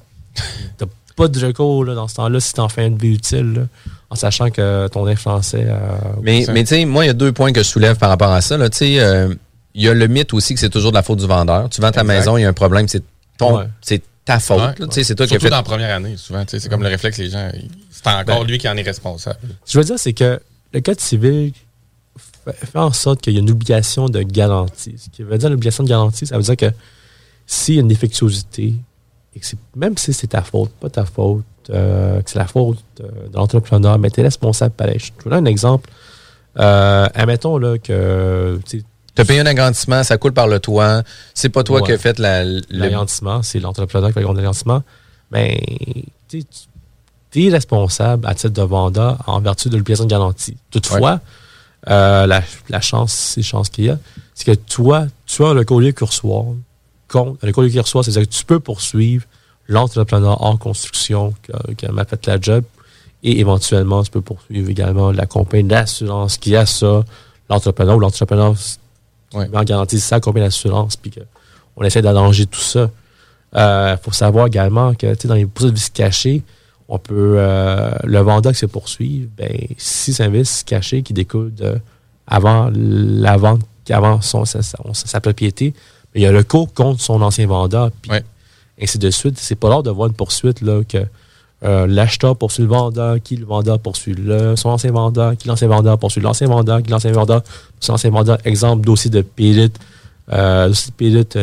[0.78, 3.54] t'as pas de recours là, dans ce temps-là si t'es en fin de vie utile,
[3.54, 3.62] là,
[4.10, 5.66] en sachant que ton drain français...
[5.68, 5.78] euh,
[6.22, 8.32] Mais, mais tu sais, moi, il y a deux points que je soulève par rapport
[8.32, 8.58] à ça.
[8.58, 8.70] là.
[8.70, 9.34] Tu sais, euh,
[9.74, 11.70] il y a le mythe aussi que c'est toujours de la faute du vendeur.
[11.70, 12.14] Tu vends ta Exact.
[12.16, 13.04] maison, il y a un problème, c'est
[13.38, 13.66] ton, Ouais.
[13.82, 14.60] c'est ta faute.
[14.80, 14.88] Ouais.
[15.04, 15.50] c'est toi qui fait.
[15.50, 16.44] dans la première année, souvent.
[16.48, 17.50] C'est comme le réflexe, les gens.
[17.92, 19.38] C'est encore Ben, lui qui en est responsable.
[19.42, 20.40] Ce que je veux dire, c'est que
[20.74, 21.52] le code civil
[22.54, 24.96] fait, fait en sorte qu'il y a une obligation de garantie.
[24.98, 26.72] Ce qui veut dire l'obligation de garantie, ça veut dire que
[27.46, 28.74] s'il y a une défectuosité,
[29.36, 32.80] et que même si c'est ta faute, pas ta faute, euh, que c'est la faute
[33.02, 34.98] euh, de l'entrepreneur, mais tu es responsable pareil.
[35.00, 35.90] Je te donne un exemple.
[36.58, 38.84] Euh, admettons là, que tu
[39.18, 41.04] as payé un agrandissement, ça coule par le toit.
[41.34, 41.86] C'est pas toi Ouais.
[41.86, 44.82] qui as fait la, le- l'agrandissement, c'est l'entrepreneur qui fait l'agrandissement,
[45.32, 45.62] mais
[46.28, 46.44] tu
[47.36, 50.58] es responsable à titre de vendeur en vertu de l'obligation de garantie.
[50.72, 51.20] Toutefois,
[51.88, 53.98] euh, la, la chance, c'est chance qu'il y a,
[54.36, 56.46] c'est que toi, tu as le collier cursoir.
[57.08, 59.26] Contre, le collier cursoir, c'est-à-dire que tu peux poursuivre
[59.68, 61.34] l'entrepreneur en construction
[61.78, 62.64] qui- m'a fait la job
[63.24, 67.04] et éventuellement, tu peux poursuivre également la compagnie d'assurance qui a ça,
[67.50, 68.56] l'entrepreneur ou l'entrepreneur
[69.34, 69.48] Ouais.
[69.54, 71.20] en garantie sa compagnie d'assurance puis que
[71.76, 72.90] on essaie d'allonger tout ça.
[73.56, 76.44] Il faut savoir également que dans les poursuites de vices cachés,
[76.90, 81.14] on peut euh, le vendeur qui se poursuit, ben, si c'est un vice caché qui
[81.14, 81.80] découle de
[82.28, 85.74] avant la vente, avant son, sa, propriété,
[86.14, 88.24] il y a le cours contre son ancien vendeur, puis Ouais.
[88.82, 89.38] ainsi de suite.
[89.40, 91.06] C'est pas rare de voir une poursuite là, que
[91.64, 95.68] euh, l'acheteur poursuit le vendeur, qui le vendeur poursuit le, son ancien vendeur, qui l'ancien
[95.68, 98.38] vendeur poursuit l'ancien vendeur, qui l'ancien vendeur poursuit l'ancien vendeur.
[98.46, 99.78] Exemple, dossier de périte,
[100.32, 101.38] euh, dossier de périte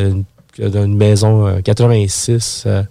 [0.59, 2.83] d'une maison euh, 86 euh,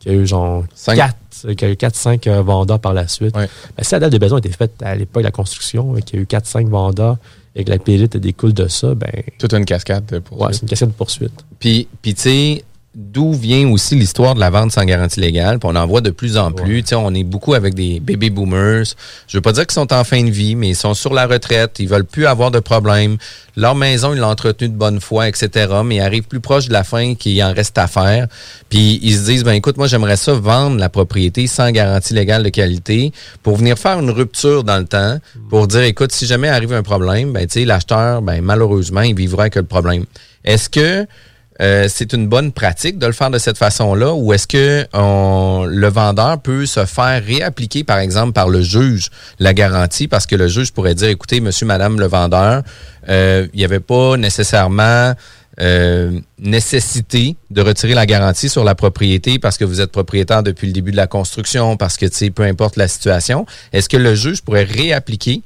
[0.00, 0.96] qui a eu genre Cinq.
[0.96, 3.36] 4, qui a eu 4-5 euh, vendeurs par la suite.
[3.36, 3.48] Ouais.
[3.76, 6.16] Ben, si la date de besoin était faite à l'époque de la construction, et qu'il
[6.16, 7.18] y a eu 4-5 vendeurs
[7.54, 10.54] et que la périte découle de ça, ben Toute une cascade de ouais, poursuites.
[10.54, 11.44] c'est une question de poursuite.
[11.58, 15.60] Puis, puis tu sais, d'où vient aussi l'histoire de la vente sans garantie légale.
[15.60, 16.82] Puis on en voit de plus en plus.
[16.82, 18.84] Tu sais, On est beaucoup avec des baby boomers.
[19.28, 21.26] Je veux pas dire qu'ils sont en fin de vie, mais ils sont sur la
[21.26, 21.78] retraite.
[21.78, 23.16] Ils veulent plus avoir de problème.
[23.56, 25.68] Leur maison, ils l'ont entretenue de bonne foi, etc.
[25.84, 28.26] Mais ils arrivent plus proche de la fin qu'il en reste à faire.
[28.68, 32.42] Puis ils se disent, ben écoute, moi j'aimerais ça vendre la propriété sans garantie légale
[32.42, 33.12] de qualité
[33.44, 36.82] pour venir faire une rupture dans le temps, pour dire, écoute, si jamais arrive un
[36.82, 40.06] problème, ben tu sais, l'acheteur, ben malheureusement, il vivra avec le problème.
[40.44, 41.06] Est-ce que
[41.60, 45.88] euh, c'est une bonne pratique de le faire de cette façon-là ou est-ce que le
[45.88, 50.08] vendeur peut se faire réappliquer, par exemple, par le juge la garantie?
[50.08, 52.62] Parce que le juge pourrait dire, écoutez, monsieur, madame le vendeur,
[53.08, 55.14] euh, il n'y avait pas nécessairement
[55.60, 60.66] euh, nécessité de retirer la garantie sur la propriété parce que vous êtes propriétaire depuis
[60.66, 63.44] le début de la construction, parce que, tu sais, peu importe la situation.
[63.72, 65.42] Est-ce que le juge pourrait réappliquer?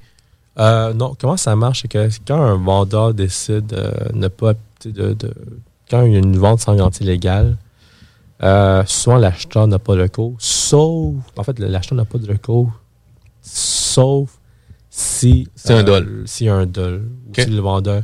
[0.61, 1.83] Euh, non, comment ça marche?
[1.83, 4.53] C'est que quand un vendeur décide de ne pas.
[4.85, 5.17] de-
[5.95, 7.57] quand il y a une vente sans garantie légale,
[8.43, 11.15] euh, souvent l'acheteur n'a pas de recours, sauf.
[11.37, 12.71] En fait, l'acheteur n'a pas de recours,
[13.41, 14.31] sauf
[14.91, 15.49] si.
[15.55, 16.23] C'est un dol.
[16.27, 17.03] S'il y a un dol.
[17.27, 17.41] Ou Ok.
[17.45, 18.03] si le vendeur.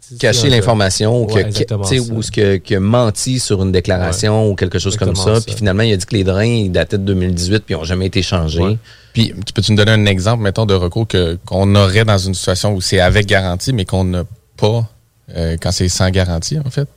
[0.00, 0.52] si- cacher si dol.
[0.56, 4.78] l'information ou que, Ouais, que- ou ce que, que menti sur une déclaration ou quelque
[4.78, 5.36] chose comme ça.
[5.36, 5.40] ça.
[5.42, 7.84] Puis finalement, il a dit que les drains ils dataient de 2018 puis ils n'ont
[7.84, 8.60] jamais été changés.
[8.62, 8.78] Ouais.
[9.12, 12.34] Puis, tu peux-tu nous donner un exemple, mettons, de recours que, qu'on aurait dans une
[12.34, 14.24] situation où c'est avec garantie, mais qu'on n'a
[14.56, 14.88] pas
[15.30, 16.88] euh, quand c'est sans garantie, en fait?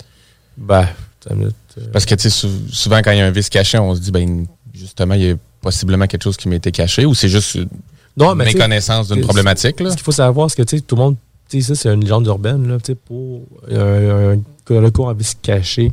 [0.57, 0.87] Ben,
[1.29, 3.77] une euh, Parce que, tu sais, sou- souvent, quand il y a un vice caché,
[3.77, 7.05] on se dit, ben, justement, il y a possiblement quelque chose qui m'a été caché
[7.05, 7.67] ou c'est juste une
[8.15, 9.91] Non, sais, méconnaissance d'une problématique, là?
[9.91, 11.15] Ce qu'il faut savoir, c'est que tu sais, tout le monde,
[11.49, 14.35] tu sais, ça, c'est une légende urbaine, là, tu sais, pour euh,
[14.69, 15.91] un, recours à vice caché,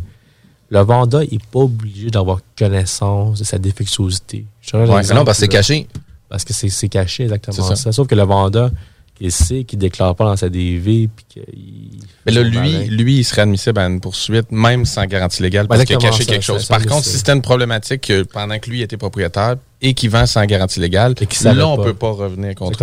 [0.70, 4.46] le vendeur n'est pas obligé d'avoir connaissance de sa défectuosité.
[4.72, 5.88] Ouais, non, parce que c'est caché.
[6.28, 7.92] Parce que c'est caché, exactement ça.
[7.92, 8.70] Sauf que le vendeur,
[9.20, 11.44] il sait qu'il ne déclare pas dans sa DV, puis qu'il.
[12.26, 12.84] Mais là, lui, malin.
[12.90, 16.24] lui, il serait admissible à une poursuite, même sans garantie légale, parce qu'il a caché
[16.24, 16.62] ça, quelque ça, chose.
[16.62, 19.94] ça, Par ça, contre, si c'était une problématique que pendant que lui était propriétaire et
[19.94, 21.84] qu'il vend sans garantie légale, Et qu'il là, on pas.
[21.84, 22.78] peut pas revenir contre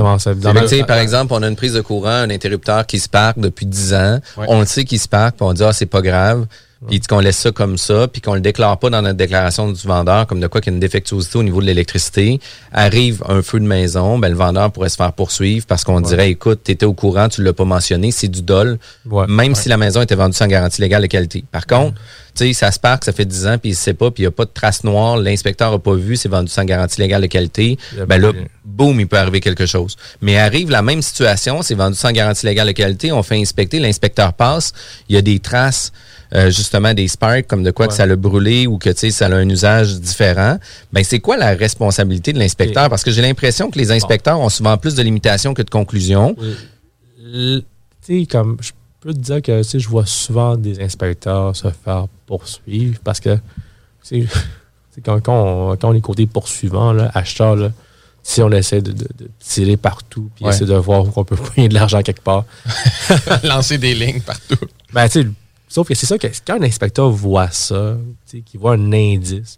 [0.67, 3.65] sais, par exemple, on a une prise de courant, un interrupteur qui se parque depuis
[3.65, 4.19] 10 ans.
[4.37, 4.45] Ouais.
[4.47, 6.45] On le sait qu'il se parque, puis on dit, ah, c'est pas grave.
[6.87, 9.87] Puis qu'on laisse ça comme ça, puis qu'on le déclare pas dans notre déclaration du
[9.87, 12.39] vendeur, comme de quoi qu'il y a une défectuosité au niveau de l'électricité.
[12.71, 16.31] Arrive un feu de maison, ben, le vendeur pourrait se faire poursuivre parce qu'on dirait,
[16.31, 18.79] écoute, tu étais au courant, tu l'as pas mentionné, c'est du dol.
[19.09, 19.25] Ouais.
[19.27, 21.43] même si la maison était vendue sans garantie légale de qualité.
[21.51, 21.93] Par contre,
[22.33, 24.25] tu sais, ça se parque, ça fait 10 ans, puis il sait pas, puis il
[24.25, 27.21] n'y a pas de trace noire, l'inspecteur a pas vu, c'est vendu sans garantie légale
[27.21, 28.31] de qualité, ben là,
[28.63, 29.97] boum, il peut arriver quelque chose.
[30.21, 33.79] Mais arrive la même situation, c'est vendu sans garantie légale de qualité, on fait inspecter,
[33.79, 34.71] l'inspecteur passe,
[35.09, 35.91] il y a des traces,
[36.33, 39.11] euh, justement, des sparks, comme de quoi que ça l'a brûlé ou que, tu sais,
[39.11, 40.57] ça a un usage différent.
[40.93, 42.89] Ben, c'est quoi la responsabilité de l'inspecteur?
[42.89, 46.35] Parce que j'ai l'impression que les inspecteurs ont souvent plus de limitations que de conclusions.
[47.33, 47.63] L-
[48.05, 52.05] Tu sais, comme je peux te dire que je vois souvent des inspecteurs se faire
[52.27, 53.37] poursuivre parce que
[54.03, 54.25] sais,
[55.05, 55.33] quand, quand,
[55.71, 57.71] on, quand on est côté poursuivant, là, acheteur, là,
[58.23, 60.51] si on essaie de, de- de tirer partout puis Ouais.
[60.51, 62.45] essayer de voir qu'on peut payer de l'argent quelque part.
[63.43, 64.57] lancer des lignes partout.
[64.93, 65.27] Ben, tu sais,
[65.71, 67.95] sauf que c'est ça que quand un inspecteur voit ça,
[68.45, 69.57] qu'il voit un indice,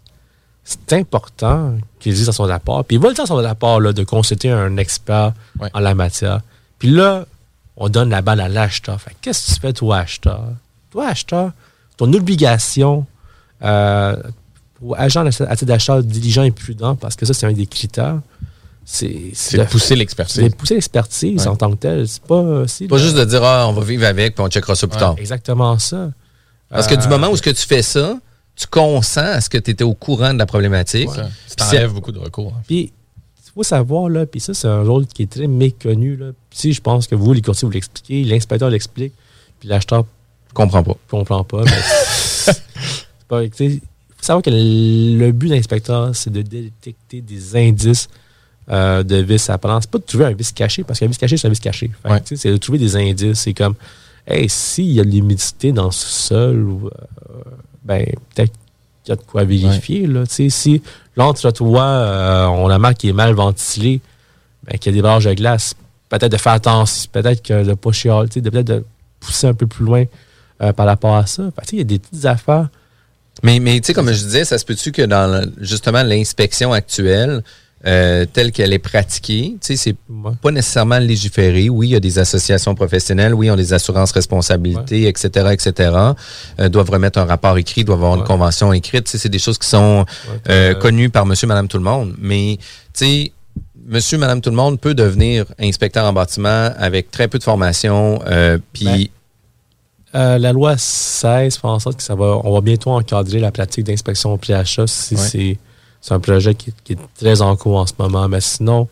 [0.64, 2.84] c'est important qu'il dise dans son rapport.
[2.84, 5.68] Puis il va le dire dans son rapport là, de consulter un expert Ouais.
[5.74, 6.40] en la matière.
[6.78, 7.26] Puis là,
[7.76, 8.98] on donne la balle à l'acheteur.
[9.20, 10.44] Qu'est-ce que tu fais, toi, acheteur?
[10.90, 11.50] Toi, acheteur,
[11.96, 13.04] ton obligation
[13.62, 14.16] euh,
[14.74, 18.20] pour agent à titre d'achat diligent et prudent, parce que ça, c'est un des critères,
[18.84, 20.42] c'est C'est de pousser c'est l'expertise.
[20.42, 21.48] de pousser l'expertise Ouais.
[21.48, 22.06] en tant que telle.
[22.08, 22.64] C'est pas...
[22.66, 24.94] c'est Pas juste de dire, ah, on va vivre avec, puis on checkera ça plus
[24.96, 25.00] Ouais.
[25.00, 25.14] tard.
[25.18, 26.10] Exactement ça.
[26.70, 28.18] Parce que du Euh, moment où ce que tu fais ça,
[28.56, 31.08] tu consens à ce que tu étais au courant de la problématique.
[31.10, 32.52] Ça, ça Puis t'enlève beaucoup de recours.
[32.56, 32.62] hein.
[32.66, 32.92] Puis,
[33.46, 36.16] il faut savoir, là, puis ça, c'est un rôle qui est très méconnu.
[36.16, 36.26] Là.
[36.50, 39.12] Puis si je pense que vous, les courtiers, vous l'expliquez, l'inspecteur l'explique,
[39.60, 40.04] puis l'acheteur
[40.48, 40.92] Je comprends pas.
[40.92, 41.62] ne comprend pas.
[41.64, 41.70] mais
[42.06, 42.62] c'est
[43.28, 48.08] pas- faut savoir que le but de l'inspecteur, c'est de détecter des indices
[48.70, 49.80] euh, de vices apparents.
[49.82, 51.90] C'est pas de trouver un vice caché, parce qu'un vice caché, c'est un vice caché.
[52.04, 52.22] Ouais.
[52.24, 53.40] C'est de trouver des indices.
[53.40, 53.74] C'est comme,
[54.26, 56.90] hey, s'il y a de l'humidité dans le sol, euh,
[57.84, 58.52] ben, peut-être
[59.02, 60.06] qu'il y a de quoi vérifier.
[60.06, 60.82] Là, si
[61.14, 64.00] l'entretoit, euh, on la marque qui est mal ventilé,
[64.64, 65.74] ben, qu'il y a des barrages de glace,
[66.08, 68.84] peut-être de faire attention, peut-être que de pas chialer, peut-être de
[69.20, 70.04] pousser un peu plus loin
[70.74, 71.50] par rapport à ça.
[71.72, 72.68] Il y a des petites affaires.
[73.42, 77.42] Mais, mais tu sais, comme je disais, ça se peut-tu que dans justement l'inspection actuelle,
[77.86, 80.32] euh, telle qu'elle est pratiquée, tu sais, c'est Ouais.
[80.40, 81.68] pas nécessairement légiféré.
[81.68, 85.92] Oui, il y a des associations professionnelles, oui, ont des assurances responsabilités, etc., etc.
[86.60, 89.04] Euh, doivent remettre un rapport écrit, doivent avoir une convention écrite.
[89.04, 90.06] Tu sais, c'est des choses qui sont
[90.48, 92.14] euh, euh, connues par monsieur, madame, tout le monde.
[92.18, 92.58] Mais,
[92.96, 93.32] tu sais,
[93.86, 98.20] monsieur, madame, tout le monde peut devenir inspecteur en bâtiment avec très peu de formation,
[98.26, 99.06] euh, puis Ben,
[100.16, 103.50] Euh, la loi 16 fait en sorte que ça va, on va bientôt encadrer la
[103.50, 105.20] pratique d'inspection pré-achat si Ouais.
[105.20, 105.58] c'est,
[106.04, 108.28] c'est un projet qui, est très en cours en ce moment.
[108.28, 108.88] Mais sinon,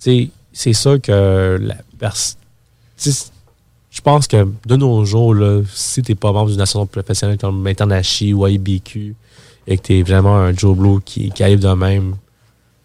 [0.00, 2.10] c'est sûr que la
[2.98, 7.64] je pense que de nos jours, là, si tu pas membre d'une association professionnelle comme
[7.68, 9.14] Internachi ou IBQ
[9.68, 12.16] et que tu vraiment un Joe Blow qui, qui arrive de même,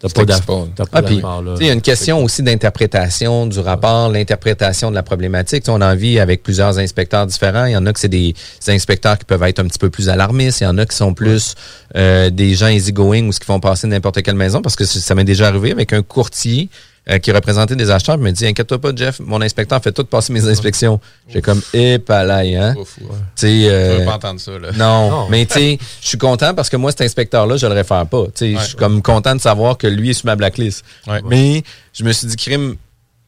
[0.08, 1.22] pas t'as pas Ah, tu sais,
[1.60, 5.62] il y a une question aussi d'interprétation du rapport, l'interprétation de la problématique.
[5.62, 7.66] Tu sais, on en vit avec plusieurs inspecteurs différents.
[7.66, 8.34] Il y en a que c'est des
[8.68, 10.60] inspecteurs qui peuvent être un petit peu plus alarmistes.
[10.60, 11.54] Il y en a qui sont plus
[11.96, 14.60] euh, des gens easygoing ou ce qui font passer n'importe quelle maison.
[14.60, 16.68] Parce que ça m'est déjà arrivé avec un courtier
[17.10, 18.14] euh, qui représentait des acheteurs.
[18.16, 21.00] Il me dit, inquiète-toi pas, Jeff, mon inspecteur fait tout passer mes inspections.
[21.28, 22.74] J'ai comme, épalaille, hein?
[22.78, 23.10] Ouf, ouf.
[23.10, 24.70] Tu sais, euh, Je veux pas entendre ça, là.
[24.76, 25.28] non, Non.
[25.28, 28.26] mais tu sais, je suis content parce que moi, cet inspecteur-là, je le réfère pas.
[28.26, 28.78] Tu sais, je suis Ouais.
[28.78, 30.84] comme content de savoir que lui est sur ma blacklist.
[31.08, 31.20] Ouais.
[31.28, 31.62] Mais
[31.92, 32.76] je me suis dit, crime,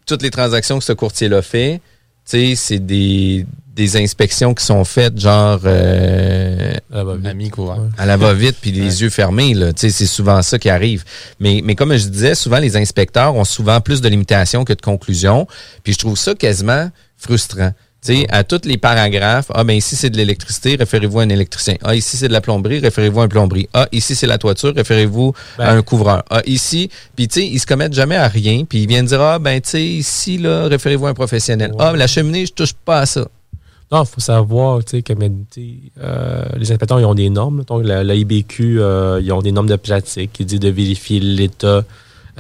[0.07, 1.81] toutes les transactions que ce courtier-là fait,
[2.29, 6.75] tu sais, c'est des, des inspections qui sont faites genre euh.
[6.93, 7.89] Ouais.
[7.99, 9.55] à la va-vite puis les yeux fermés.
[9.55, 9.73] Là.
[9.73, 11.05] Tu sais, C'est souvent ça qui arrive.
[11.41, 14.81] Mais, mais comme je disais, souvent les inspecteurs ont souvent plus de limitations que de
[14.81, 15.47] conclusions.
[15.83, 17.73] Puis je trouve ça quasiment frustrant.
[18.07, 21.29] Tu sais, à tous les paragraphes, ah ben ici c'est de l'électricité, référez-vous à un
[21.31, 21.77] électricien.
[21.83, 23.67] Ah ici c'est de la plomberie, référez-vous à un plomberie.
[23.73, 25.79] Ah ici c'est la toiture, référez-vous à Ben.
[25.79, 26.23] un couvreur.
[26.29, 29.23] Ah ici, puis tu sais, ils se commettent jamais à rien, puis ils viennent dire
[29.23, 31.71] ah ben tu sais ici là, référez-vous à un professionnel.
[31.71, 31.77] Ouais.
[31.81, 33.27] Ah la cheminée, je touche pas à ça.
[33.95, 35.03] Non, il faut savoir, sais,
[36.01, 37.59] euh, les inspecteurs, ils ont des normes.
[37.59, 37.65] là.
[37.65, 41.21] Donc, la, la IBQ, euh, ils ont des normes de pratique qui disent de vérifier
[41.21, 41.85] l'état.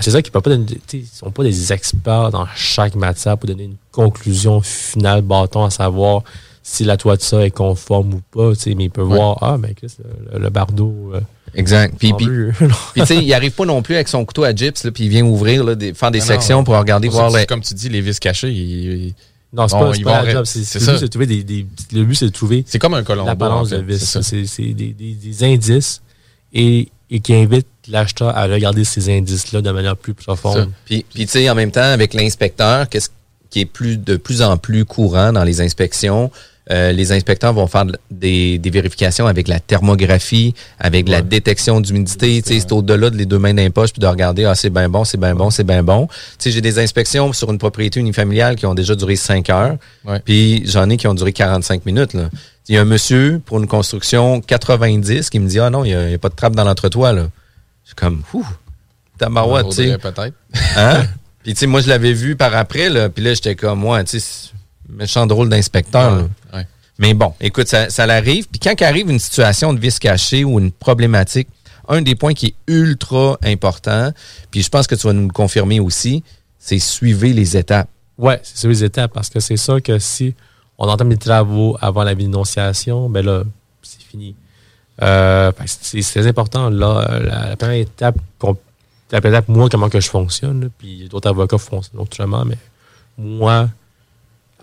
[0.00, 2.96] C'est ça qu'ils peuvent pas donner, tu sais, ils sont pas des experts dans chaque
[2.96, 6.22] matière pour donner une conclusion finale bâton à savoir
[6.64, 9.16] si la toiture est conforme ou pas, tu sais, mais ils peuvent Ouais.
[9.16, 9.94] voir, ah, ben, Chris,
[10.32, 11.12] le, le bardeau.
[11.14, 11.20] euh,
[11.54, 11.94] Exact.
[11.96, 12.52] Puis, puis, bleu.
[12.94, 15.04] Puis tu sais, il arrive pas non plus avec son couteau à gyps, là, puis
[15.04, 16.64] il vient ouvrir, là, des, faire des Non, sections non.
[16.64, 17.46] pour regarder, voir les...
[17.46, 19.14] Comme tu dis, les vis ils-
[19.54, 20.44] non, c'est Bon, pas, pas la job.
[20.44, 22.94] C'est, le but, c'est de trouver des, des- le but, c'est de trouver c'est comme
[22.94, 23.28] un colombo.
[23.28, 24.18] l'apparence en fait, de vis.
[24.22, 26.02] c'est des, des- des indices
[26.52, 30.70] et, et qui invitent l'acheteur à regarder ces indices-là de manière plus profonde.
[30.84, 33.10] Puis, puis tu sais, en même temps, avec l'inspecteur, qu'est-ce
[33.50, 36.30] qui est plus de plus en plus courant dans les inspections,
[36.70, 41.80] euh, les inspecteurs vont faire de- des, des vérifications avec la thermographie, avec la détection
[41.80, 42.40] d'humidité.
[42.42, 44.70] Tu sais, c'est au-delà de les deux mains d'un poche puis de regarder, ah, c'est
[44.70, 46.06] bien bon, c'est bien bon, c'est bien bon.
[46.06, 49.76] Tu sais, j'ai des inspections sur une propriété unifamiliale qui ont déjà duré 5 heures.
[50.06, 50.20] Ouais.
[50.24, 52.14] Puis j'en ai qui ont duré 45 minutes.
[52.14, 52.30] Là.
[52.68, 55.88] Il y a un monsieur pour une construction 90 qui me dit, ah non, il
[55.88, 57.12] n'y a, il y a pas de trappe dans l'entretoit.
[57.84, 58.46] suis comme, ouh,
[59.18, 59.98] tabarouette, tu sais.
[59.98, 60.32] peut-être.
[60.76, 61.02] Hein?
[61.42, 63.10] Puis, tu sais, moi, je l'avais vu par après, là.
[63.10, 64.53] Puis là, j'étais comme, moi, tu sais, c'est
[64.88, 66.28] méchant drôle d'inspecteur.
[66.52, 66.66] Ouais.
[66.98, 68.46] Mais bon, écoute, ça, ça l'arrive.
[68.48, 71.48] Puis quand arrive une situation de vis caché ou une problématique,
[71.88, 74.12] un des points qui est ultra important,
[74.50, 76.22] puis je pense que tu vas nous le confirmer aussi,
[76.58, 77.88] c'est suivre les étapes.
[78.16, 80.34] Ouais, c'est sur les étapes parce que c'est sûr que si
[80.78, 83.42] on entame les travaux avant la dénonciation, ben là,
[83.82, 84.34] c'est fini.
[85.02, 86.70] Euh, c'est très important.
[86.70, 88.16] Là, la, la première étape,
[89.10, 92.58] la première étape, moi, comment que je fonctionne, puis d'autres avocats fonctionnent autrement, mais
[93.18, 93.68] moi,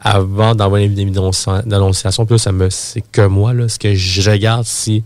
[0.03, 3.93] avant d'envoyer une dénonciation, d'annonciation, puis là, ça me, c'est que moi, là, ce que
[3.93, 5.03] je regarde si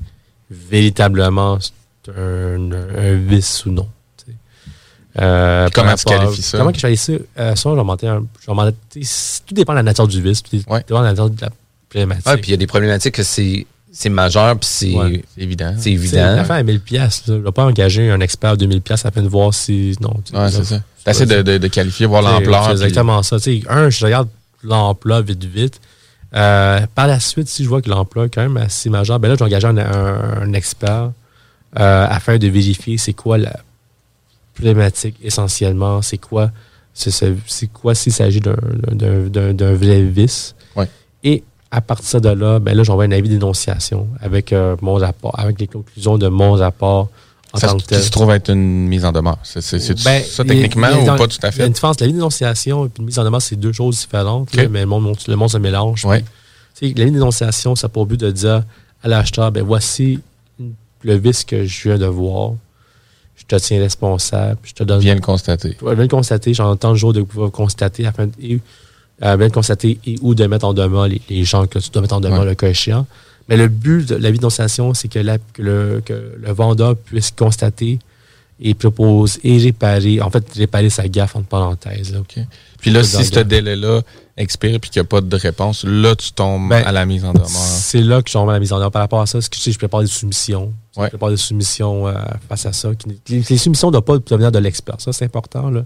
[0.49, 3.87] véritablement c'est un, un vice ou non.
[5.17, 6.57] Euh, Comment tu qualifies ça?
[6.57, 7.13] Comment que je qualifie ça?
[7.39, 7.75] Euh, ça, je
[8.51, 8.71] vais
[9.47, 10.83] tout dépend de la nature du vice, tout Ouais.
[10.85, 11.49] dépend de la nature de la
[11.89, 12.25] problématique.
[12.41, 15.23] Puis il y a des problématiques que c'est c'est majeur, puis c'est Ouais.
[15.37, 15.73] Évident.
[15.79, 16.35] c'est évident.
[16.35, 19.21] L'affaire à 1000 pièces, je ne vais pas engager un expert à 2000 pièces afin
[19.21, 20.13] de voir si non.
[20.33, 20.81] Ouais, c'est ça.
[21.05, 22.65] T'essaies de, de, de qualifier, voir l'ampleur.
[22.65, 23.37] C'est exactement ça.
[23.39, 24.27] Tu sais, un, je regarde
[24.65, 25.79] l'emploi vite, vite.
[26.35, 29.29] Euh, par la suite, si je vois que l'emploi est quand même assez majeur, ben
[29.29, 31.11] là, j'ai engagé un, un- un expert
[31.79, 33.55] euh, afin de vérifier c'est quoi la
[34.53, 36.51] problématique essentiellement, c'est quoi,
[36.93, 40.55] c'est quoi s'il s'agit d'un vrai vice.
[40.75, 40.89] Ouais.
[41.23, 45.37] Et à partir de là, ben là, j'envoie un avis d'énonciation avec euh, mon rapport,
[45.39, 47.09] avec les conclusions de mon rapport
[47.55, 47.99] en Ça tant se- que tel.
[47.99, 49.37] qui se trouve être une mise en demeure.
[49.43, 49.59] C'est
[50.03, 51.67] Ben, ça techniquement il ou dans- pas tout à Il y a fait?
[51.67, 51.99] une différence.
[51.99, 54.55] La vie d'énonciation et puis une mise en demeure, c'est deux choses différentes.
[54.55, 56.05] Là, mais le monde, le monde se mélange.
[56.05, 56.23] Ouais.
[56.75, 58.63] Puis, la vie d'énonciation, ça a pour but de dire
[59.03, 60.19] à l'acheteur, ben voici
[61.03, 62.51] le vice que je viens de voir.
[63.37, 64.57] Je te tiens responsable.
[64.63, 64.99] Je te donne.
[65.01, 65.77] Viens le constater.
[65.81, 66.53] Viens le constater.
[66.53, 68.59] J'en tant de jours de pouvoir constater afin de, et,
[69.23, 71.89] euh, bien le constater et ou de mettre en demeure les, les gens que tu
[71.91, 72.45] dois mettre en demeure Ouais.
[72.45, 73.05] le cas échéant.
[73.49, 76.95] Mais le but de la vie d'énonciation, c'est que, la- que le, que le vendeur
[76.95, 77.99] puisse constater
[78.59, 82.13] et propose et réparer, en fait, réparer sa gaffe entre parenthèses.
[82.13, 82.19] là.
[82.79, 84.01] Puis là, si ce délai-là
[84.37, 87.23] expire puis qu'il n'y a pas de réponse, là, tu tombes Ben, à la mise
[87.25, 87.49] en demeure.
[87.49, 89.41] C'est là que je tombe à la mise en œuvre par rapport à ça.
[89.41, 90.73] Ce que je sais, je prépare des soumissions.
[90.97, 91.05] Ouais.
[91.05, 92.13] Je prépare des soumissions euh,
[92.47, 92.91] face à ça.
[93.29, 94.95] Les, les soumissions ne doivent pas provenir de l'expert.
[94.99, 95.69] Ça, c'est important.
[95.69, 95.83] là.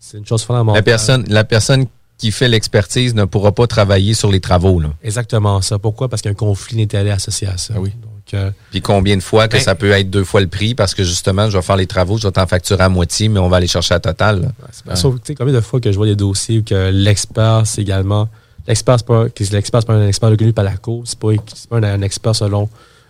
[0.00, 0.78] C'est une chose fondamentale.
[0.78, 1.86] La personne, la personne
[2.18, 4.80] qui fait l'expertise ne pourra pas travailler sur les travaux.
[4.80, 4.88] Là.
[5.02, 5.78] Exactement ça.
[5.78, 6.08] Pourquoi?
[6.08, 7.74] Parce qu'il y a un conflit d'intérêt associé à ça.
[7.78, 7.90] oui.
[8.02, 10.74] Donc, euh, Puis combien de fois que Ben- ça peut être deux fois le prix
[10.74, 13.38] parce que justement, je vais faire les travaux, je vais t'en facturer à moitié, mais
[13.40, 14.42] on va aller chercher à total.
[14.42, 14.48] là.
[14.84, 16.90] Ben, Sauf que, tu sais, combien de fois que je vois des dossiers où que
[16.90, 18.28] l'expert, c'est également.
[18.66, 21.78] L'expert, c'est pas, l'expert, pas un expert reconnu par la Cour, c'est pas, c'est pas
[21.78, 22.68] un, un expert selon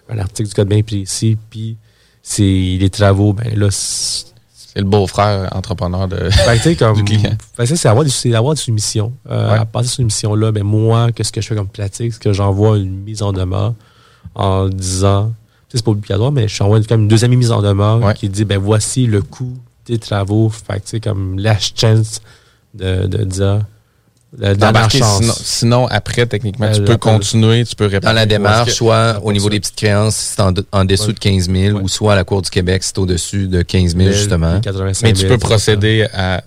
[0.09, 1.77] un article du code bien précis, puis
[2.23, 2.43] c'est
[2.79, 3.69] les travaux, ben là,
[4.73, 4.81] c'est.
[4.81, 6.17] Le beau-frère entrepreneur de.
[6.47, 6.97] Ben, comme.
[6.97, 7.37] Du client.
[7.57, 9.13] Ben, c'est avoir, des- avoir des soumissions.
[9.31, 9.59] Euh, Ouais.
[9.59, 12.13] À passer sur une mission-là, ben, moi, qu'est-ce que je fais comme pratique?
[12.13, 13.75] C'est que j'envoie une mise en demeure
[14.35, 15.33] en disant.
[15.69, 18.15] Tu sais, c'est pas obligatoire, mais j'envoie comme une deuxième mise en demeure Ouais.
[18.15, 19.55] qui dit, ben, voici le coût
[19.87, 20.49] des travaux.
[20.49, 22.21] Fait que, comme last chance
[22.75, 23.61] de, de dire.
[24.37, 25.21] La dernière D'embarquer, chance.
[25.23, 28.15] sinon, sinon, après, techniquement, Ben, tu peux la- continuer, tu peux Dans réparer.
[28.15, 30.85] la démarche, Parce que- soit au niveau des petites créances, si c'est en, de- en
[30.85, 31.13] dessous Ouais.
[31.15, 33.97] de 15 000, ou soit à la Cour du Québec, si c'est au-dessus de 15
[33.97, 34.61] 000, justement.
[34.61, 36.43] 85 Mais tu 000, peux procéder à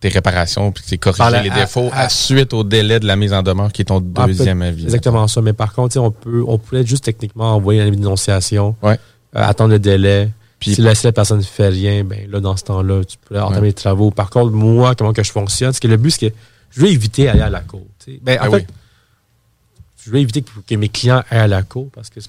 [0.00, 3.32] tes réparations puis corriger la- les défauts à- à, suite au délai de la mise
[3.32, 4.82] en demeure qui est ton Ah, deuxième avis.
[4.84, 5.40] Exactement ça.
[5.40, 8.98] Mais par contre, on peut, on pourrait juste techniquement envoyer un avis de dénonciation, Ouais.
[9.36, 10.30] euh, attendre le délai.
[10.58, 13.16] Puis- si, la, si la personne ne fait rien, ben là, dans ce temps-là, tu
[13.18, 13.66] pourrais entamer Ouais.
[13.68, 14.10] les travaux.
[14.10, 16.34] Par contre, moi, comment que je fonctionne, c'est que le but, c'est que
[16.70, 17.82] je veux éviter d'aller à la cour.
[18.22, 18.66] Ben, en Ah fait, oui.
[20.04, 22.20] je veux éviter que, que mes clients aillent à la cour parce que,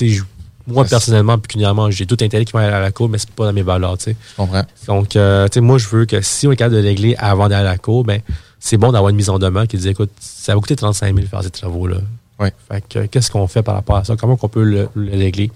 [0.00, 0.22] je-
[0.66, 3.46] moi, personnellement, pécuniairement, j'ai tout intérêt qu'ils vont aller à la cour, mais c'est pas
[3.46, 3.96] dans mes valeurs.
[4.06, 4.62] Je comprends.
[4.86, 7.72] Donc, euh, moi, je veux que si on est capable de régler avant d'aller à
[7.72, 8.20] la cour, ben,
[8.60, 11.26] c'est bon d'avoir une mise en demeure qui dit, écoute, ça va coûter 35 000
[11.26, 11.96] faire ces travaux-là.
[12.38, 12.52] Ouais.
[12.70, 14.14] Fait que, qu'est-ce qu'on fait par rapport à ça?
[14.16, 15.50] Comment on peut le, le régler?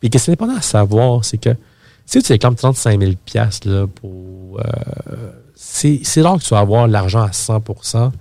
[0.00, 1.50] Puis, qu'est-ce qui est important à savoir, c'est que
[2.12, 6.86] si tu réclames 35 000 piastres, là, pour, euh, c'est, rare que tu vas avoir
[6.86, 8.12] l'argent à 100%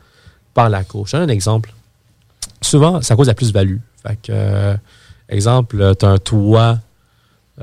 [0.53, 1.07] par la cour.
[1.07, 1.73] Je donne un exemple.
[2.61, 3.79] Souvent, ça cause la plus-value.
[4.01, 4.75] Fait que, euh,
[5.27, 6.79] exemple, tu as un toit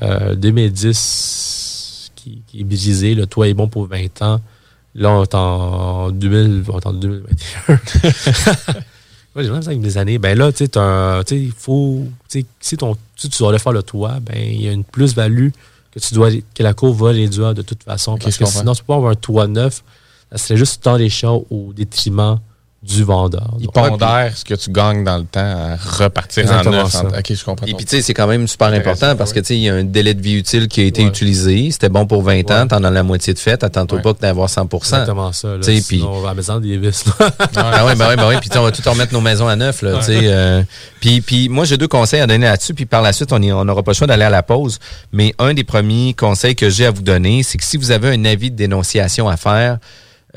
[0.03, 4.43] euh, 2010 qui, qui est brisé, le toit est bon pour 20 ans.
[4.95, 7.81] Là, on est en 2000, on est en 2021.
[9.37, 10.19] Ouais, j'ai vraiment ça avec des années.
[10.19, 13.53] Ben là, tu sais, tu sais, il faut, tu sais, si ton, si tu dois
[13.53, 15.51] refaire le toit, ben, il y a une plus-value
[15.99, 18.17] que tu dois, que la cour va réduire de toute façon.
[18.19, 19.83] Parce que sinon, tu peux pas avoir un toit neuf.
[20.33, 22.39] Ça serait juste tant les champs au détriment
[22.81, 23.55] du vendeur.
[23.59, 26.93] Il Donc, pondère ce que tu gagnes dans le temps à repartir Exactement en neuf.
[26.93, 27.05] ça.
[27.07, 27.67] en- Ok, je comprends.
[27.67, 29.69] Et puis, tu sais, c'est quand même super important parce que, tu sais, il y
[29.69, 31.09] a un délai de vie utile qui a été Ouais.
[31.09, 31.71] utilisé.
[31.73, 33.65] C'était bon pour 20 ans, t'en as la moitié de fait.
[33.65, 34.03] Attends-toi Ouais.
[34.03, 35.49] pas que d'avoir 100 Exactement ça.
[35.49, 37.05] Là, Tu sais, puis- Sinon, on va à la maison des vis.
[37.19, 37.31] là.
[37.57, 38.39] Ah ouais, ben ouais, ben ouais.
[38.39, 40.21] Puis tu sais, on va tout remettre nos maisons à neuf, là, tu sais.
[40.23, 40.63] euh,
[41.01, 42.75] puis, puis moi, j'ai deux conseils à donner là-dessus.
[42.75, 44.79] Puis par la suite, on y- on n'aura pas le choix d'aller à la pause.
[45.13, 48.11] Mais un des premiers conseils que j'ai à vous donner, c'est que si vous avez
[48.15, 49.79] un avis de dénonciation à faire,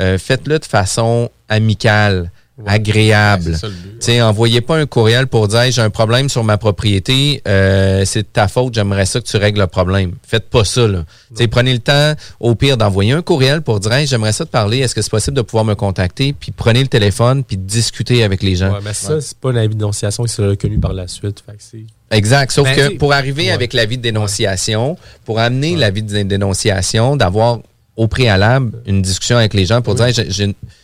[0.02, 2.32] euh, faites-le de façon amicale,
[2.66, 3.46] agréable.
[3.46, 3.90] Ouais, c'est ça le but.
[4.00, 7.42] Tu sais, envoyez pas un courriel pour dire Hey, j'ai un problème sur ma propriété,
[7.48, 10.14] euh, c'est de ta faute, j'aimerais ça que tu règles le problème.
[10.28, 11.06] Faites pas ça, là.
[11.30, 14.46] Tu sais, prenez le temps, au pire, d'envoyer un courriel pour dire Hey, j'aimerais ça
[14.46, 16.34] te parler, est-ce que c'est possible de pouvoir me contacter?
[16.34, 18.72] Puis prenez le téléphone, puis discutez avec les gens.
[18.74, 21.44] Ouais, mais ça, c'est pas un avis de dénonciation qui sera reconnu par la suite.
[21.46, 21.86] Fait que c'est-
[22.16, 22.52] Exact.
[22.52, 23.52] Sauf Ben, que pour arriver ouais.
[23.52, 27.60] avec l'avis de dénonciation, pour amener l'avis de dénonciation, d'avoir
[28.02, 30.14] au préalable une discussion avec les gens pour dire Hey,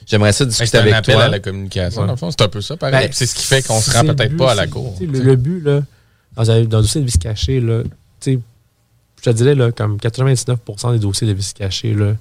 [0.05, 1.23] j'aimerais ça Ben, discuter C'est un avec appel toi.
[1.23, 2.01] à la communication.
[2.01, 2.07] Ouais.
[2.07, 3.07] Dans le fond, c'est un peu ça, pareil.
[3.07, 4.95] Ben, c'est ce qui fait qu'on se rend le peut-être pas à la cour.
[5.01, 5.81] Le, le but, là,
[6.35, 7.81] dans, un, dans un dossier de vice caché, là,
[8.19, 8.39] tu sais,
[9.19, 12.13] je te dirais, là, comme 99% des dossiers de vice caché, là,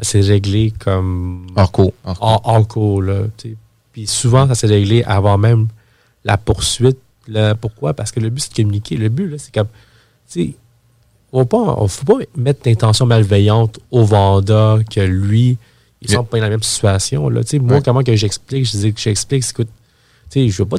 [0.00, 1.92] c'est réglé comme Hors cours.
[2.04, 3.02] en, en cours.
[3.02, 3.20] Là.
[3.92, 5.68] Puis souvent, ça s'est réglé avant même
[6.24, 6.98] la poursuite.
[7.28, 7.94] Là, pourquoi?
[7.94, 8.96] Parce que le but, c'est de communiquer.
[8.96, 9.68] Le but, là, c'est comme,
[10.28, 10.54] tu sais,
[11.34, 15.58] on ne faut pas mettre d'intention malveillante au vendeur que lui,
[16.00, 16.18] il Yeah.
[16.18, 17.28] semble pas dans la même situation.
[17.28, 17.40] Là.
[17.60, 17.82] Moi, Ouais.
[17.84, 18.66] comment que j'explique?
[18.66, 19.68] Je dis que j'explique, c'est écoute,
[20.30, 20.76] tu sais, je veux pas,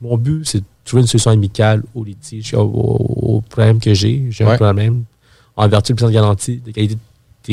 [0.00, 4.26] mon but, c'est de trouver une solution amicale au litige, au, problème que j'ai.
[4.30, 5.04] J'ai un problème.
[5.56, 6.96] En vertu de plan de garantie de qualité,
[7.42, 7.52] tu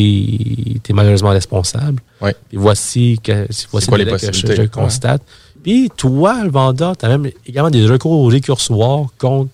[0.89, 2.01] es, malheureusement responsable.
[2.22, 2.36] Ouais.
[2.49, 5.22] Puis voici, que, voici quoi les que je, constate.
[5.64, 9.49] Puis toi, le vendeur, tu as même également des recours récursoires contre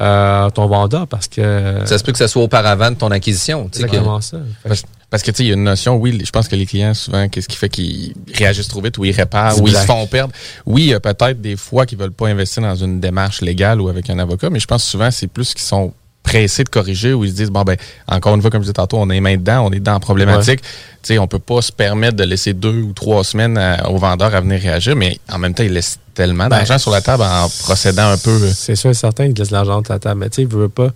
[0.00, 1.80] euh, ton vendeur parce que.
[1.84, 3.68] Ça se peut que ça soit auparavant de ton acquisition.
[3.68, 4.38] tu sais, que- exactement ça.
[4.66, 6.66] Parce, parce que, tu sais, il y a une notion, oui, je pense que les
[6.66, 9.86] clients, souvent, qu'est-ce qui fait qu'ils réagissent trop vite ou ils réparent ou ils se
[9.86, 10.32] font perdre.
[10.66, 13.80] Oui, il y a peut-être des fois qu'ils veulent pas investir dans une démarche légale
[13.80, 15.92] ou avec un avocat, mais je pense souvent, c'est plus qu'ils sont
[16.28, 17.76] pressés de corriger ou ils se disent, bon, ben,
[18.06, 20.00] encore une fois, comme je disais tantôt, on est main dedans, on est dans la
[20.00, 20.60] problématique.
[20.62, 20.68] Tu
[21.14, 24.34] sais, on peut pas se permettre de laisser deux ou trois semaines à- au vendeur
[24.34, 27.22] à venir réagir, mais en même temps, ils laissent tellement Ben, d'argent sur la table
[27.22, 28.38] en procédant un peu.
[28.52, 30.20] C'est sûr et certain qu'il laisse l'argent sur la table.
[30.20, 30.88] Mais tu sais, veut pas.
[30.88, 30.94] Tu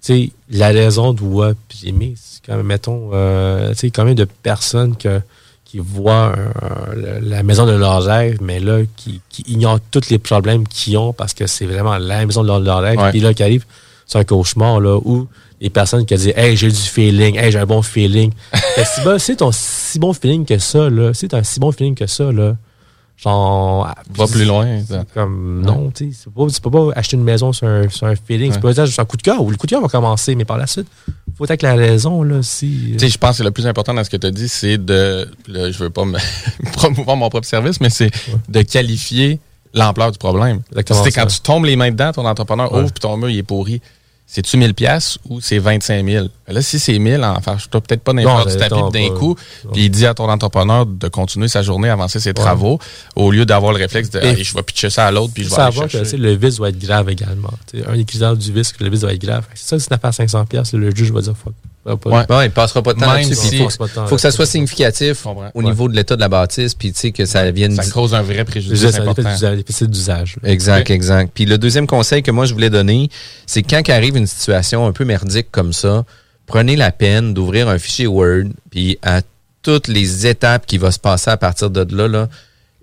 [0.00, 2.14] sais, la raison doit primer.
[2.16, 5.20] C'est quand même, mettons, euh, tu sais, combien de personnes que,
[5.64, 6.34] qui voient
[7.22, 11.12] la maison de leur rêve, mais là, qui, qui ignorent tous les problèmes qu'ils ont
[11.12, 12.98] parce que c'est vraiment la maison de leur, leur rêve.
[12.98, 13.10] Ouais.
[13.10, 13.64] Puis là, qui arrive,
[14.10, 15.28] c'est un cauchemar, là, où
[15.60, 18.32] les personnes qui disent Hey, j'ai du feeling, hey, j'ai un bon feeling.
[18.52, 21.60] Que si ben, c'est ton si bon feeling que ça, là, si t'as un si
[21.60, 22.56] bon feeling que ça, là,
[23.16, 23.86] genre.
[23.86, 24.66] ah, Va plus loin.
[25.14, 28.06] Comme, non, tu sais, c'est pas- tu peux pas acheter une maison sur un, sur
[28.06, 28.52] un feeling.
[28.52, 30.34] Tu peux dire juste un coup de cœur, ou le coup de cœur va commencer,
[30.34, 30.86] mais par la suite,
[31.36, 32.90] faut être avec la raison, là, si.
[32.94, 34.78] Tu sais, je pense que le plus important dans ce que tu as dit, c'est
[34.78, 35.28] de.
[35.46, 36.18] Là, je veux pas me
[36.72, 38.10] promouvoir mon propre service, mais c'est
[38.48, 39.38] de qualifier
[39.72, 40.62] l'ampleur du problème.
[40.90, 42.80] C'est quand tu tombes les mains dedans, ton entrepreneur Ouais.
[42.80, 43.80] ouvre puis ton mur il est pourri.
[44.32, 46.26] C'est-tu 1000 pièces ou c'est 25 000?
[46.46, 49.18] Ben Là, si c'est 1000, enfin, je dois peut-être pas n'importe du tapis d'un pas-
[49.18, 49.34] coup.
[49.72, 52.78] Puis il dit à ton entrepreneur de continuer sa journée, avancer ses travaux,
[53.16, 55.48] au lieu d'avoir le réflexe de Hey, je vais pitcher ça à l'autre puis je
[55.50, 56.16] vais aller que chercher.
[56.16, 57.50] le vice doit être grave également.
[57.88, 59.46] Un des critères du vice, que le vice doit être grave.
[59.54, 61.54] C'est ça, si tu affaire à 500$, piastres, le juge va dire fuck.
[61.84, 62.26] Pas- Ouais.
[62.28, 63.34] Bon, il passera pas de temps là-dessus.
[63.48, 63.56] si-
[64.04, 65.22] Il faut, que ça soit significatif
[65.54, 67.74] au niveau de l'état de la bâtisse, puis tu sais que ça vienne.
[67.74, 69.22] Ça cause un vrai préjudice important.
[69.88, 70.36] d'usage-.
[70.44, 71.30] Exact, exact.
[71.34, 73.08] Puis le deuxième conseil que moi je voulais donner,
[73.46, 76.04] c'est que quand arrive une situation un peu merdique comme ça,
[76.46, 79.22] prenez la peine d'ouvrir un fichier Word, puis à
[79.62, 82.28] toutes les étapes qui vont se passer à partir de là, là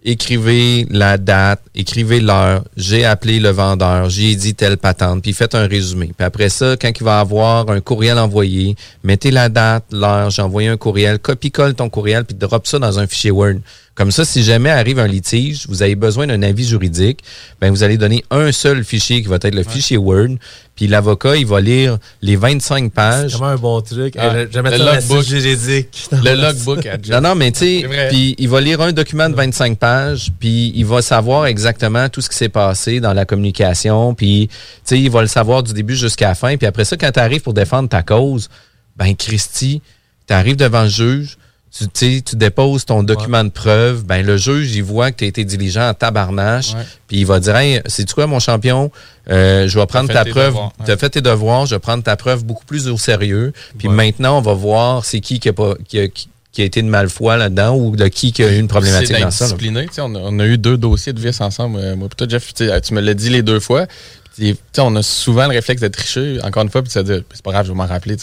[0.08, 5.54] écrivez la date, écrivez l'heure, j'ai appelé le vendeur, j'ai dit telle patente, puis faites
[5.54, 6.12] un résumé.
[6.18, 10.42] Puis après ça, quand il va avoir un courriel envoyé, mettez la date, l'heure, j'ai
[10.42, 13.58] envoyé un courriel, copie-colle ton courriel, puis drop ça dans un fichier Word.
[13.98, 17.24] Comme ça, si jamais arrive un litige, vous avez besoin d'un avis juridique,
[17.60, 20.36] ben vous allez donner un seul fichier qui va être le fichier Word,
[20.76, 23.32] puis l'avocat, il va lire les 25 pages.
[23.32, 24.14] C'est vraiment un bon truc.
[24.20, 25.24] Ah, le la logbook.
[25.26, 26.10] juridique.
[26.12, 26.88] Le logbook.
[27.10, 30.72] Non, non, mais tu sais, puis il va lire un document de 25 pages, puis
[30.76, 35.00] il va savoir exactement tout ce qui s'est passé dans la communication, puis tu sais,
[35.00, 37.42] il va le savoir du début jusqu'à la fin, puis après ça, quand tu arrives
[37.42, 38.48] pour défendre ta cause,
[38.96, 39.82] ben Christy,
[40.28, 41.38] tu arrives devant le juge,
[41.94, 45.46] tu, déposes ton document de preuve, ben le juge, il voit que tu as été
[45.46, 46.74] diligent en tabarnache,
[47.08, 48.92] puis il va dire, hey, c'est quoi mon champion,
[49.30, 50.54] Euh, je vais prendre ta preuve,
[50.86, 53.90] tu as fait tes devoirs, je vais prendre ta preuve beaucoup plus au sérieux, puis
[53.94, 56.82] maintenant, on va voir c'est qui qui a, pas, qui a- qui- qui a été
[56.82, 59.34] de mal foi là-dedans ou de qui qui a eu une problématique dans d'être
[59.94, 60.06] ça.
[60.06, 61.78] On a, on a eu deux dossiers de vice ensemble.
[61.78, 62.64] euh, Moi, toi, Jeff, tu
[62.94, 63.86] me l'as dit les deux fois.
[64.80, 67.44] On a souvent le réflexe de tricher, encore une fois, puis de se dire, c'est
[67.44, 68.16] pas grave, je vais m'en rappeler.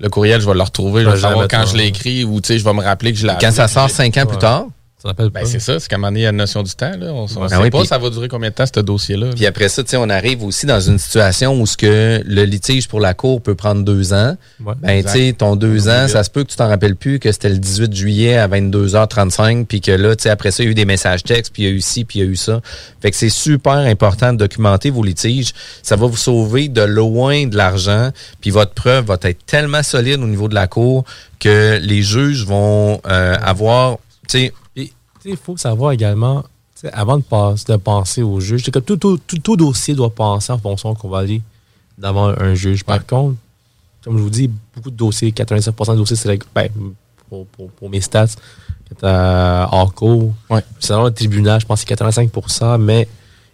[0.00, 2.48] Le courriel, je vais le retrouver, je vais savoir quand je l'ai écrit, ou tu
[2.48, 4.66] sais, je vais me rappeler que je l'ai Quand ça sort cinq ans plus tard?
[5.04, 6.90] Ben, c'est ça, c'est qu'à un moment donné, il y a une notion du temps.
[6.98, 7.12] Là.
[7.12, 9.30] On, Ben sait oui, pas ça va durer combien de temps, ce dossier-là.
[9.34, 12.44] puis après ça, tu sais, on arrive aussi dans une situation où ce que le
[12.44, 14.36] litige pour la cour peut prendre deux ans.
[14.64, 14.74] Ouais.
[14.82, 17.30] Ben, tu sais, ton deux ans, ça se peut que tu t'en rappelles plus que
[17.30, 20.68] c'était le 18 juillet à 22h35, puis que là, tu sais, après ça, il y
[20.68, 22.30] a eu des messages textes, puis il y a eu ci, puis il y a
[22.30, 22.60] eu ça.
[23.00, 25.52] Fait que c'est super important de documenter vos litiges.
[25.84, 30.20] Ça va vous sauver de loin de l'argent, puis votre preuve va être tellement solide
[30.20, 31.04] au niveau de la cour
[31.38, 34.52] que les juges vont euh, avoir, tu sais,
[35.30, 36.44] il faut savoir également,
[36.92, 40.10] avant de, passer, de penser au juge, c'est que tout, tout, tout, tout dossier doit
[40.10, 41.42] penser en fonction qu'on va aller
[41.98, 42.84] devant un juge.
[42.84, 43.02] Par Ouais.
[43.06, 43.36] contre,
[44.04, 46.68] comme je vous dis, beaucoup de dossiers, 87% de dossiers, c'est ben,
[47.28, 50.32] pour, pour, pour mes stats, c'est euh, hors cours.
[50.50, 50.62] Ouais.
[50.78, 53.08] Selon le tribunal, je pense que c'est 85%, mais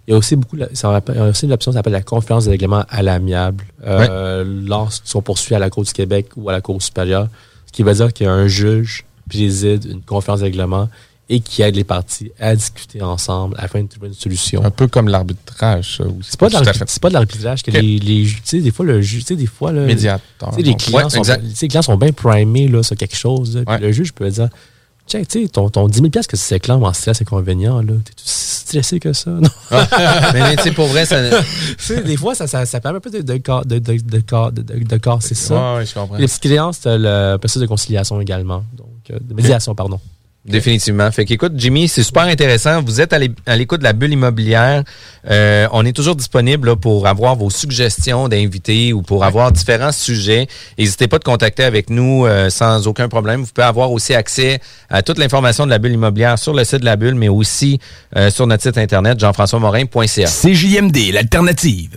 [0.07, 2.03] il y a aussi beaucoup, ça il y a aussi une option qui s'appelle la
[2.03, 3.65] conférence de règlement à l'amiable.
[3.85, 7.29] Euh, Lorsqu'ils sont poursuivis à la Cour du Québec ou à la Cour supérieure,
[7.67, 10.91] ce qui veut dire qu'il y a un juge préside une conférence de règlement
[11.29, 14.63] et qui aide les parties à discuter ensemble afin de trouver une solution.
[14.65, 18.71] Un peu comme l'arbitrage, C'est pas, pas de l'arbitrage que les, les tu sais, des
[18.71, 20.53] fois, le juge, tu sais, des fois, là, médiateur.
[20.59, 21.23] les clients, Ouais, sont,
[21.61, 23.57] les clients sont bien primés là, sur quelque chose.
[23.57, 23.81] là, puis Ouais.
[23.81, 24.49] Le juge peut dire
[25.07, 27.93] Check, tu sais, ton, ton 10 000 que tu s'éclames en stress et inconvénient, là,
[28.05, 29.31] t'es tout stressé que ça.
[29.31, 29.43] Non?
[29.71, 31.21] mais, mais, tu sais, pour vrai, ça,
[32.03, 34.63] des fois, ça, ça, ça permet un peu de, de, de, de, de, ca- de,
[34.63, 35.55] de, de casser ça.
[35.75, 36.17] Ouais, ouais, je comprends.
[36.17, 38.65] Les petits clients, c'est le processus de conciliation également.
[38.79, 40.01] Donc, euh, de médiation, pardon.
[40.47, 41.11] Définitivement.
[41.11, 42.83] Fait qu'écoute, Jimmy, c'est super intéressant.
[42.83, 44.85] Vous êtes à l'é- à l'écoute de la bulle immobilière.
[45.31, 49.91] Euh, on est toujours disponible là, pour avoir vos suggestions d'invités ou pour avoir différents
[49.93, 50.47] sujets.
[50.79, 53.41] N'hésitez pas de contacter avec nous euh, sans aucun problème.
[53.41, 56.81] Vous pouvez avoir aussi accès à toute l'information de la bulle immobilière sur le site
[56.81, 57.79] de la bulle, mais aussi
[58.17, 60.27] euh, sur notre site internet jean-françois-morin.ca.
[60.27, 61.97] CJMD, l'alternative.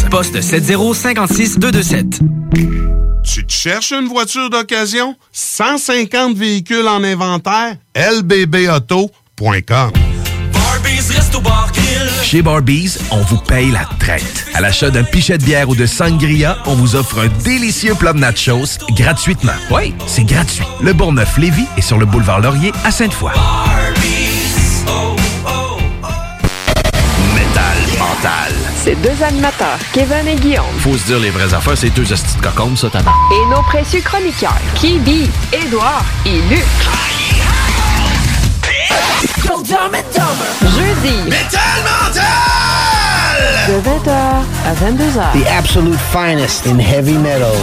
[0.09, 2.19] poste 7056 227.
[3.23, 5.15] Tu te cherches une voiture d'occasion?
[5.31, 7.75] 150 véhicules en inventaire?
[7.95, 9.91] lbbauto.com
[12.23, 14.47] Chez Barbies, on vous paye la traite.
[14.53, 18.13] À l'achat d'un pichet de bière ou de sangria, on vous offre un délicieux plat
[18.13, 19.53] de nachos gratuitement.
[19.69, 20.65] Oui, c'est gratuit.
[20.81, 23.31] Le Bourgneuf-Lévis est sur le boulevard Laurier à Sainte-Foy.
[27.35, 28.60] Métal mental.
[28.83, 32.35] Ces deux animateurs, Kevin et Guillaume, Faut se dire les vraies affaires, c'est deux hosties
[32.37, 33.13] de cocombes, ça, tabac.
[33.31, 36.65] et nos précieux chroniqueurs, Kibi, Édouard et Luc.
[40.63, 41.29] Jeudi.
[43.67, 44.11] De 20h
[44.65, 45.31] à 22h.
[45.33, 47.53] The absolute finest in heavy metal.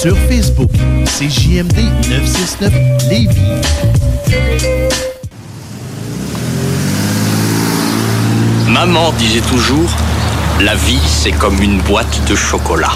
[0.00, 0.70] Sur Facebook,
[1.04, 1.76] c'est JMD
[2.08, 2.72] 969
[3.10, 3.36] Lévis.
[8.68, 9.90] Maman disait toujours,
[10.60, 12.92] la vie c'est comme une boîte de chocolat.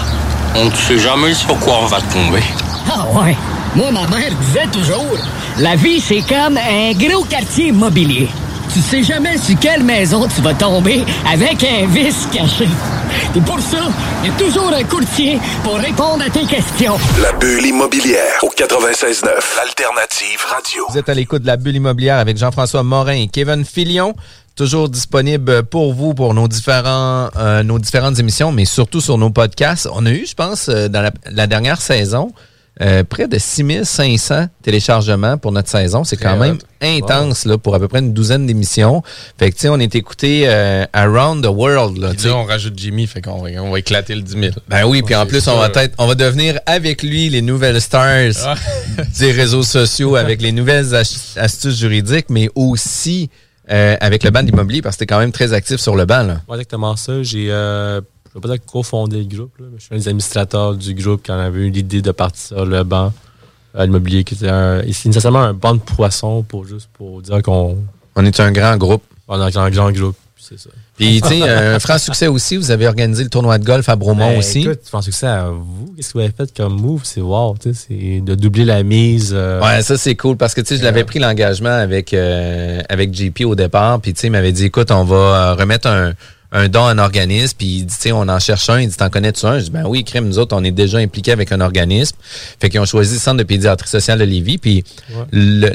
[0.55, 2.43] On ne sait jamais sur quoi on va tomber.
[2.89, 3.35] Ah ouais.
[3.73, 5.17] Moi, ma mère disait toujours,
[5.57, 8.27] la vie, c'est comme un gros quartier immobilier.
[8.73, 12.67] Tu sais jamais sur quelle maison tu vas tomber avec un vice caché.
[13.35, 13.77] Et pour ça,
[14.23, 16.97] il y a toujours un courtier pour répondre à tes questions.
[17.21, 19.25] La bulle immobilière au 96.9,
[19.57, 20.85] l'alternative radio.
[20.89, 24.15] Vous êtes à l'écoute de la bulle immobilière avec Jean-François Morin et Kevin Filion.
[24.55, 29.29] Toujours disponible pour vous pour nos différents euh, nos différentes émissions, mais surtout sur nos
[29.29, 29.87] podcasts.
[29.93, 32.31] On a eu, je pense, euh, dans la, la dernière saison,
[32.79, 36.03] euh, près de 6500 téléchargements pour notre saison.
[36.05, 39.03] C'est quand même intense là, pour à peu près une douzaine d'émissions.
[39.37, 41.97] Fait que, tu sais, on est écouté euh, around the world.
[41.97, 44.45] Là, tu on rajoute Jimmy, fait qu'on va, on va éclater le 10 000.
[44.69, 47.81] Ben oui, puis en plus, on va peut-être, on va devenir avec lui les nouvelles
[47.81, 48.55] stars Ah.
[49.19, 53.29] des réseaux sociaux, avec les nouvelles astuces juridiques, mais aussi
[53.69, 56.23] euh, avec le ban d'immobilier, parce que t'es quand même très actif sur le ban.
[56.23, 56.41] Là.
[56.47, 57.21] Ouais, exactement ça.
[57.21, 58.01] J'ai, euh,
[58.33, 60.75] je ne vais pas dire cofondé le groupe, là, mais je suis un des administrateurs
[60.75, 63.11] du groupe quand on avait eu l'idée de partir le banc
[63.73, 67.77] à l'immobilier, qui était un, nécessairement un banc de poissons pour juste pour dire qu'on.
[68.15, 69.03] On est un grand groupe.
[69.27, 70.69] On est un grand groupe, c'est ça.
[70.97, 73.95] Puis, tu sais, un franc succès aussi, vous avez organisé le tournoi de golf à
[73.95, 74.61] Bromont Ben, aussi.
[74.61, 75.93] Écoute, franc succès à vous.
[75.95, 77.01] Qu'est-ce que vous avez fait comme move?
[77.05, 79.31] C'est wow, tu sais, c'est de doubler la mise.
[79.33, 82.81] euh, Ouais, ça c'est cool parce que tu sais, je l'avais pris l'engagement avec euh,
[82.89, 85.87] avec JP au départ, puis tu sais, il m'avait dit écoute, on va euh, remettre
[85.87, 86.11] un
[86.53, 88.89] un don à un organisme, puis il dit, tu sais, on en cherche un, il
[88.89, 89.59] dit, t'en connais-tu un?
[89.59, 92.17] Je dis, ben oui, crème, nous autres, on est déjà impliqués avec un organisme.
[92.59, 94.83] Fait qu'ils ont choisi le Centre de pédiatrie sociale de Lévis, puis
[95.15, 95.25] Ouais.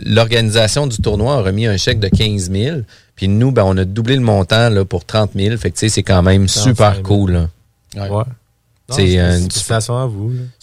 [0.04, 2.78] l'organisation du tournoi a remis un chèque de 15 000,
[3.14, 5.80] puis nous, ben, on a doublé le montant là, pour 30 000, fait que tu
[5.80, 7.02] sais, c'est quand même 45 super 000.
[7.04, 7.32] cool.
[7.32, 7.48] là.
[7.96, 8.24] Ouais.
[8.88, 9.48] Non, C'est euh, une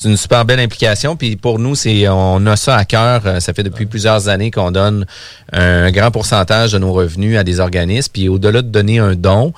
[0.05, 1.17] une super belle implication.
[1.17, 3.23] Puis pour nous, c'est on a ça à cœur.
[3.25, 5.05] Euh, Ça fait depuis plusieurs années qu'on donne
[5.51, 8.11] un grand pourcentage de nos revenus à des organismes.
[8.13, 9.51] Puis au-delà de donner un don,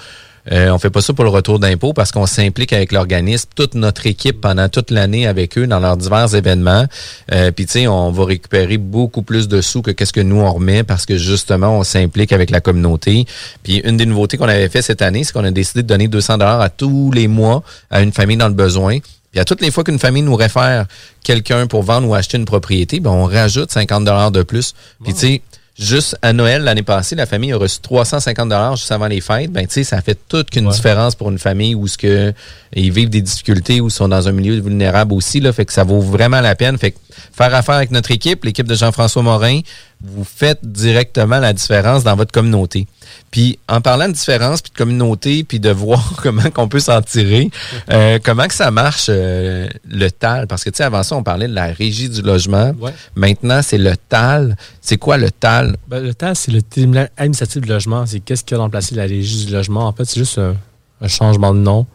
[0.52, 3.74] euh, on fait pas ça pour le retour d'impôt parce qu'on s'implique avec l'organisme, toute
[3.74, 6.86] notre équipe pendant toute l'année avec eux dans leurs divers événements.
[7.34, 10.38] Euh, puis tu sais, on va récupérer beaucoup plus de sous que qu'est-ce que nous
[10.38, 13.26] on remet parce que justement on s'implique avec la communauté.
[13.64, 16.08] Puis une des nouveautés qu'on avait fait cette année, c'est qu'on a décidé de donner
[16.08, 19.00] 200 dollars à tous les mois à une famille dans le besoin.
[19.32, 20.86] Puis à toutes les fois qu'une famille nous réfère
[21.24, 24.74] quelqu'un pour vendre ou acheter une propriété, ben on rajoute 50 dollars de plus.
[25.04, 25.42] Puis tu sais,
[25.78, 29.52] juste à Noël l'année passée, la famille a reçu 350 dollars juste avant les fêtes.
[29.52, 32.34] Ben tu sais, ça fait toute qu'une différence pour une famille où ce que
[32.74, 35.84] ils vivent des difficultés ou sont dans un milieu vulnérable aussi là, fait que ça
[35.84, 36.78] vaut vraiment la peine.
[36.78, 36.98] Fait que
[37.34, 39.62] faire affaire avec notre équipe, l'équipe de Jean-François Morin,
[40.04, 42.88] vous faites directement la différence dans votre communauté.
[43.36, 47.02] Puis en parlant de différence, puis de communauté, puis de voir comment qu'on peut s'en
[47.02, 47.50] tirer,
[47.92, 50.48] euh, comment que ça marche euh, le TAL?
[50.48, 52.72] Parce que tu sais, avant ça, on parlait de la régie du logement.
[52.80, 52.94] Ouais.
[53.14, 54.56] Maintenant, c'est le TAL.
[54.80, 55.76] C'est quoi le TAL?
[55.90, 58.06] Ben, le TAS, c'est le tribunal administratif du logement.
[58.06, 59.86] C'est qu'est-ce qui a remplacé la régie du logement.
[59.86, 60.56] En fait, c'est juste un,
[61.02, 61.86] un changement de nom.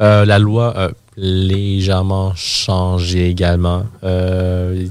[0.00, 3.86] Euh, la loi a légèrement changé également.
[4.02, 4.90] Il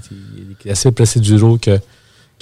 [0.66, 1.80] il est assez procéduraux que,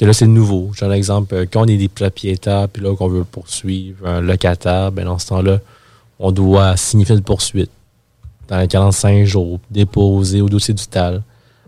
[0.02, 0.72] que là, c'est nouveau.
[0.78, 1.34] J'ai un exemple.
[1.36, 5.20] euh, Quand on est des propriétaires, puis là, qu'on veut poursuivre un locataire, ben, dans
[5.20, 5.60] ce temps-là,
[6.20, 7.70] on doit signifier une poursuite
[8.47, 11.22] dans les 45 jours, déposer au dossier du TAL.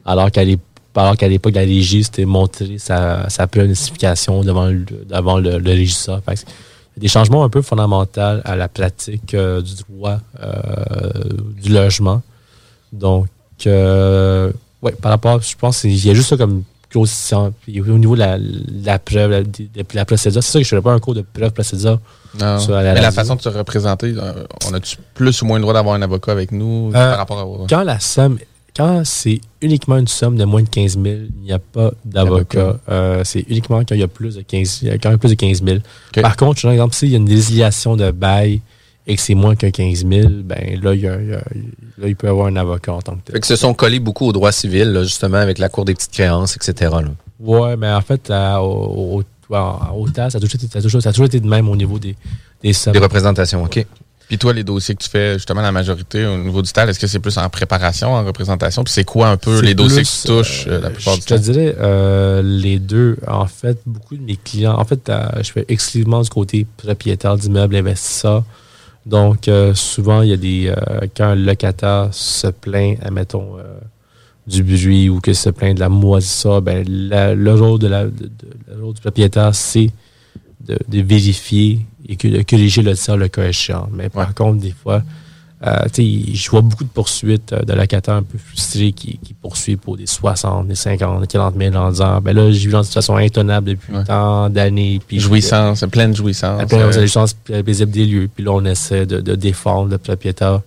[0.05, 5.69] Alors qu'à l'époque, la régie, c'était montrer sa, sa planification devant le, devant le, le
[5.69, 6.21] régisseur.
[6.27, 10.51] Il des changements un peu fondamentaux à la pratique euh, du droit euh,
[11.61, 12.21] du logement.
[12.91, 13.27] Donc,
[13.65, 14.51] euh,
[15.01, 16.63] par rapport, je pense qu'il y a juste ça comme
[17.61, 18.37] Puis au niveau de la,
[18.83, 21.13] la preuve, la, de- la procédure, c'est ça que je ne ferais pas un cours
[21.15, 21.99] de preuve procédure.
[22.39, 22.59] Non.
[22.59, 25.73] sur Mais la façon de se représenter, euh, on a-tu plus ou moins le droit
[25.73, 27.67] d'avoir un avocat avec nous Euh, par rapport à.
[27.69, 28.39] Quand la somme,
[28.75, 32.57] quand c'est uniquement une somme de moins de 15 000, il n'y a pas d'avocat.
[32.59, 32.79] D'avocat.
[32.89, 35.29] Euh, c'est uniquement quand il y a plus de 15, quand il y a plus
[35.29, 35.77] de 15 000.
[36.21, 38.61] Par contre, je donne un exemple, s'il y a une résiliation de bail
[39.05, 41.37] et que c'est moins que 15 000, ben là, il, y a- il y a-
[41.97, 43.33] là, il peut avoir un avocat en tant que tel.
[43.35, 45.93] Fait que se sont collés beaucoup au droit civil, là, justement, avec la Cour des
[45.93, 46.91] petites créances, etc.
[46.91, 47.03] là.
[47.39, 50.79] Ouais, mais en fait, à- au, au, à- au TAS, ça a, toujours été, ça,
[50.79, 52.15] a toujours, ça a toujours été de même au niveau des,
[52.61, 52.93] des sommes.
[52.93, 53.85] Des représentations, OK.
[54.29, 56.97] Puis toi, les dossiers que tu fais, justement, la majorité au niveau du TAL, est-ce
[56.97, 58.83] que c'est plus en préparation, en représentation?
[58.85, 61.19] Puis c'est quoi un peu les dossiers plus, que tu touches euh, la plupart Je
[61.19, 61.39] du te temps?
[61.41, 63.17] dirais euh, les deux.
[63.27, 67.35] En fait, beaucoup de mes clients, en fait, euh, je fais exclusivement du côté propriétaire
[67.35, 68.43] d'immeubles, investisseur.
[69.05, 70.67] Donc, euh, souvent, il y a des.
[70.67, 73.79] euh, quand un locataire se plaint, admettons, euh,
[74.47, 78.05] du bruit ou que se plaint de la moisissure, ben, la- le rôle de la,
[78.05, 78.29] de- de-
[78.77, 79.89] le rôle du propriétaire, c'est
[80.65, 83.89] de, de vérifier et que, de corriger le tir le cas échéant.
[83.93, 85.01] Mais par contre, des fois,
[85.95, 89.95] je vois beaucoup de poursuites euh, de locataires un peu frustrés qui, qui poursuivent pour
[89.95, 92.84] des 60, des 50, des 40 000 en disant ben là, j'ai vu dans une
[92.86, 94.99] situation intenable depuis tant d'années.
[95.20, 96.61] Jouissance, pleine jouissance.
[96.68, 98.30] Pleine euh, jouissance paisible des lieux.
[98.34, 100.61] Puis là, on essaie de, de défendre le propriétaire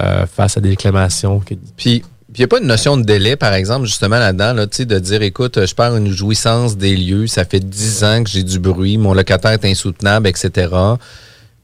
[0.00, 1.40] euh, face à des réclamations.
[1.40, 2.02] que- Puis,
[2.34, 5.20] il n'y a pas une notion de délai, par exemple, justement là-dedans, là, de dire,
[5.22, 8.98] écoute, je perds une jouissance des lieux, ça fait 10 ans que j'ai du bruit,
[8.98, 10.68] mon locataire est insoutenable, etc.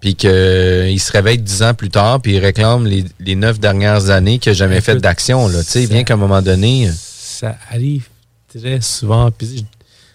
[0.01, 4.11] Puis qu'il se réveille 10 ans plus tard, puis il réclame les, les 9 dernières
[4.11, 5.49] années qu'il n'a jamais fait d'action.
[5.49, 6.91] Tu sais, bien qu'à un moment donné...
[6.93, 8.09] ça arrive
[8.55, 9.31] très souvent.
[9.31, 9.65] Puis,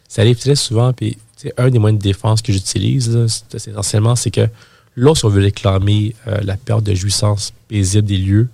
[0.07, 0.93] ça arrive très souvent.
[0.93, 1.17] Puis,
[1.57, 3.17] un des moyens de défense que j'utilise,
[3.53, 4.47] essentiellement, c'est que
[4.95, 8.47] lorsqu'on veut réclamer euh, la perte de jouissance paisible des lieux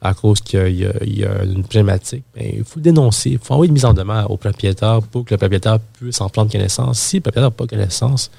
[0.00, 3.30] à cause qu'il y a- y, une problématique, ben, il faut le dénoncer.
[3.30, 6.28] Il faut envoyer une mise en demeure au propriétaire pour que le propriétaire puisse en
[6.28, 6.98] prendre connaissance.
[6.98, 8.30] Si le propriétaire n'a pas connaissance,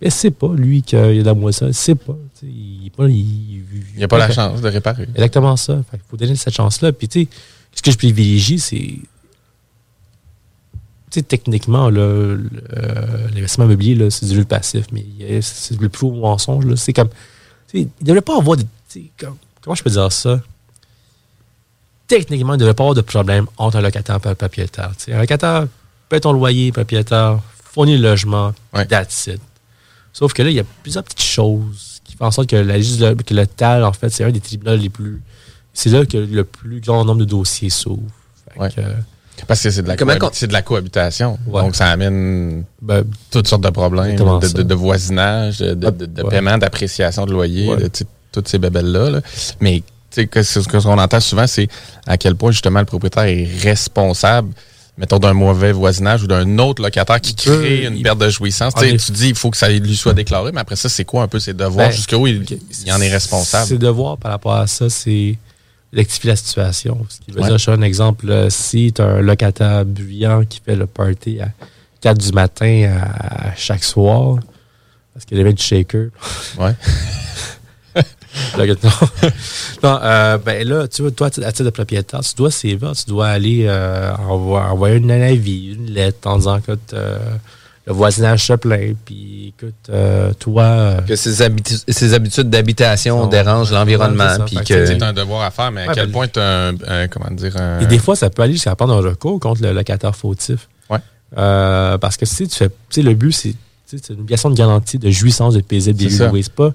[0.00, 2.16] ben, c'est pas lui qui a, il a de la moisissure, c'est pas.
[2.42, 2.90] Il
[3.98, 5.02] n'a pas, pas la chance de réparer.
[5.14, 5.82] Exactement ça.
[5.92, 6.92] Il faut donner cette chance-là.
[6.92, 7.28] Puis, tu sais,
[7.74, 8.76] ce que je privilégie, c'est.
[11.10, 12.38] Tu sais, techniquement, euh,
[13.34, 15.04] l'investissement immobilier, c'est du jeu passif, mais
[15.42, 16.72] c'est le plus haut mensonge.
[16.76, 17.08] C'est comme.
[17.74, 18.64] Il ne devrait pas avoir de.
[19.18, 20.40] comme- comment je peux dire ça?
[22.06, 24.92] Techniquement, il ne devrait pas avoir de problème entre un locataire et un propriétaire.
[25.08, 25.66] Un locataire
[26.08, 28.52] paie ton loyer, propriétaire, fournit le logement,
[28.88, 29.40] that's it.
[30.12, 32.74] Sauf que là, il y a plusieurs petites choses qui font en sorte que, la,
[33.14, 35.22] que le TAL, en fait, c'est un des tribunaux les plus.
[35.72, 38.02] C'est là que le plus grand nombre de dossiers s'ouvrent.
[39.46, 39.96] Parce que c'est de la,
[40.32, 41.38] c'est de cohabitation.
[41.46, 41.62] Ouais.
[41.62, 44.58] Donc, ça amène Ben, toutes sortes de problèmes, de, ça.
[44.58, 46.28] de- de voisinage, de, de- de- de Ouais.
[46.30, 47.76] paiement, d'appréciation de loyer, Ouais.
[47.78, 47.90] de,
[48.32, 49.10] toutes ces bébelles-là.
[49.10, 49.20] là.
[49.60, 51.68] Mais tu sais, que ce ce qu'on entend souvent, c'est
[52.06, 54.52] à quel point justement le propriétaire est responsable,
[54.98, 58.74] mettons, d'un mauvais voisinage ou d'un autre locataire qui peut- crée une perte de jouissance.
[58.74, 61.28] Tu dis il faut que ça lui soit déclaré, mais après ça, c'est quoi un
[61.28, 61.88] peu ses devoirs?
[61.88, 62.44] Ben, Jusqu'où il,
[62.84, 63.66] il en est responsable?
[63.68, 65.38] Ses devoirs par rapport à ça, c'est
[65.92, 67.04] rectifier la situation.
[67.08, 67.48] Ce qui veut Ouais.
[67.48, 70.86] dire, je fais un exemple, euh, si tu as un locataire bruyant qui fait le
[70.86, 71.48] party à
[72.00, 74.38] 4 du matin à, à chaque soir,
[75.14, 76.08] parce qu'il avait du shaker.
[76.58, 76.72] Ouais.
[78.58, 78.64] Non,
[79.82, 83.04] Non, euh, ben là, tu vois, toi, à titre de propriétaire, tu dois sévir, tu
[83.08, 87.18] dois aller euh, envoyer, envoyer un avis, une lettre en disant que euh,
[87.86, 90.98] le voisinage se plaint, puis écoute, euh, toi.
[91.06, 94.36] Que ses, habitu- ses habitudes d'habitation dérangent l'environnement.
[94.46, 94.86] puis que...
[94.86, 97.30] C'est un devoir à faire, mais à quel ben, point tu as un, un- comment
[97.30, 100.14] dire, un- Et des fois, ça peut aller jusqu'à prendre un recours contre le locataire
[100.14, 100.68] fautif.
[100.88, 100.98] Ouais.
[101.38, 102.68] Euh, parce que si tu fais.
[102.68, 103.54] Tu sais, le but, c'est
[104.10, 106.42] une obligation de garantie de jouissance de paisible des lieux.
[106.42, 106.70] C'est pas.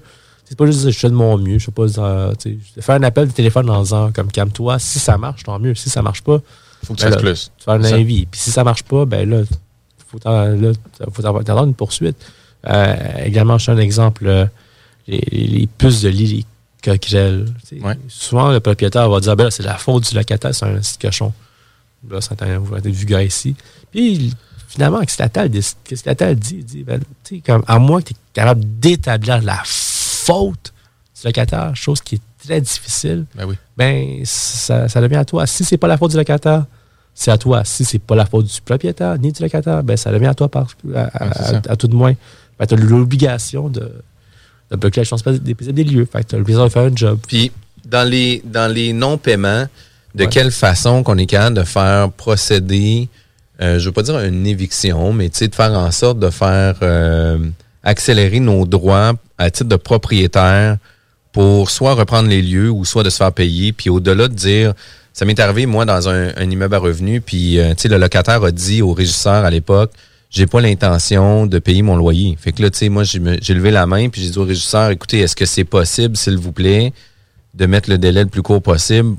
[0.48, 1.58] C'est pas juste dire, je fais de mon mieux.
[1.58, 4.30] Je sais pas, euh, tu sais, je fais un appel de téléphone en disant comme
[4.30, 4.78] calme-toi.
[4.78, 5.74] Si ça marche, tant mieux.
[5.74, 6.40] Si ça marche pas,
[6.84, 7.50] Faut que tu ben fasses là, plus.
[7.58, 8.26] Tu fais un avis.
[8.26, 9.42] Puis si ça marche pas, ben là,
[10.08, 10.72] faut t'en- là,
[11.12, 12.16] faut t'en- t'attendre une poursuite.
[12.68, 12.94] Euh,
[13.24, 14.26] également, je fais un exemple.
[14.26, 14.46] euh,
[15.08, 16.44] les, les puces de lit, les
[16.92, 17.52] coquerelles.
[17.68, 17.82] tu sais.
[18.08, 20.98] Souvent, le propriétaire va dire ben là, c'est la faute du locataire, c'est un petit
[20.98, 21.32] cochon.
[22.08, 23.56] Là, ça vous êtes vulgaire ici.
[23.90, 24.32] Puis,
[24.68, 25.66] finalement, qu'est-ce que la table dit?
[25.84, 26.56] Qu'est-ce que la table dit?
[26.58, 29.60] Il dit, ben, tu sais, comme, à moins que tu es capable d'établir la
[30.26, 30.72] faute
[31.20, 33.54] du locataire, chose qui est très difficile, Ben oui.
[33.76, 35.46] ben, ça, ça devient à toi.
[35.46, 36.64] Si c'est pas la faute du locataire,
[37.14, 37.64] c'est à toi.
[37.64, 40.48] Si c'est pas la faute du propriétaire ni du locataire, ben, ça devient à toi
[40.50, 41.62] par, à, à- c'est ça.
[41.68, 42.14] à- à tout de moins.
[42.58, 43.90] Ben, tu as l'obligation de,
[44.70, 46.06] de bloquer la chance des, des lieux.
[46.10, 47.18] Fait tu as l'obligation de faire un job.
[47.26, 47.50] Puis,
[47.86, 49.66] dans les, dans les non-paiements,
[50.14, 50.30] de Ouais.
[50.30, 53.08] quelle façon qu'on est capable de faire procéder,
[53.60, 56.30] euh, je veux pas dire une éviction, mais tu sais, de faire en sorte de
[56.30, 57.38] faire euh,
[57.86, 60.76] accélérer nos droits à titre de propriétaire
[61.32, 63.72] pour soit reprendre les lieux ou soit de se faire payer.
[63.72, 64.74] Puis au-delà de dire,
[65.12, 68.82] ça m'est arrivé, moi, dans un, immeuble à revenus, puis euh, le locataire a dit
[68.82, 69.92] au régisseur à l'époque,
[70.30, 72.36] j'ai pas l'intention de payer mon loyer.
[72.40, 74.90] Fait que là, tu sais, moi, j'ai levé la main, puis j'ai dit au régisseur,
[74.90, 76.92] écoutez, est-ce que c'est possible, s'il vous plaît,
[77.54, 79.16] de mettre le délai le plus court possible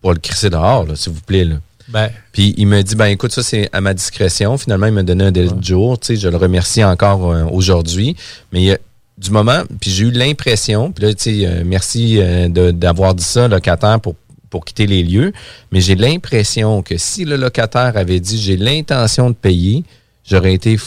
[0.00, 1.46] pour le crisser dehors, s'il vous plaît.
[1.88, 4.56] Ben, Puis il me dit, ben écoute, ça c'est à ma discrétion.
[4.56, 5.98] Finalement, il m'a donné un délai de jour.
[5.98, 8.16] Tu sais, je le remercie encore euh, aujourd'hui.
[8.52, 8.78] Mais
[9.18, 13.24] du moment, puis j'ai eu l'impression, puis là, tu sais, euh, merci euh, d'avoir dit
[13.24, 14.14] ça, locataire, pour,
[14.50, 15.32] pour quitter les lieux,
[15.70, 19.84] mais j'ai l'impression que si le locataire avait dit j'ai l'intention de payer,
[20.24, 20.78] j'aurais été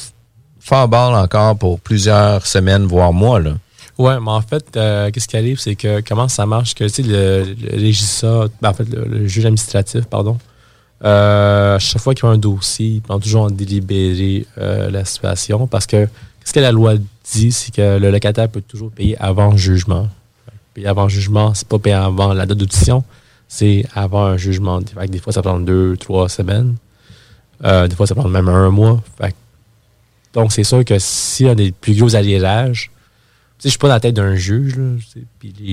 [0.60, 3.54] fort ball encore pour plusieurs semaines, voire mois, là.
[3.98, 6.90] Ouais, mais en fait, euh, qu'est-ce qui arrive, c'est que comment ça marche, que tu
[6.90, 10.38] sais, le, le ben, en fait, le, le juge administratif, pardon,
[11.04, 15.04] euh, chaque fois qu'il y a un dossier, il prend toujours en délibéré euh, la
[15.06, 16.08] situation parce que
[16.44, 16.96] ce que la loi
[17.34, 20.08] dit, c'est que le locataire peut toujours payer avant jugement.
[20.74, 23.04] Payer avant jugement, c'est pas payer avant la date d'audition,
[23.48, 24.80] c'est avant un jugement.
[24.80, 26.76] Fait que des fois, ça prend deux, trois semaines.
[27.64, 29.02] Euh, des fois, ça prend même un mois.
[29.20, 29.36] Fait
[30.34, 32.14] donc, c'est sûr que s'il y a des plus gros
[33.60, 34.76] sais, je suis pas dans la tête d'un juge,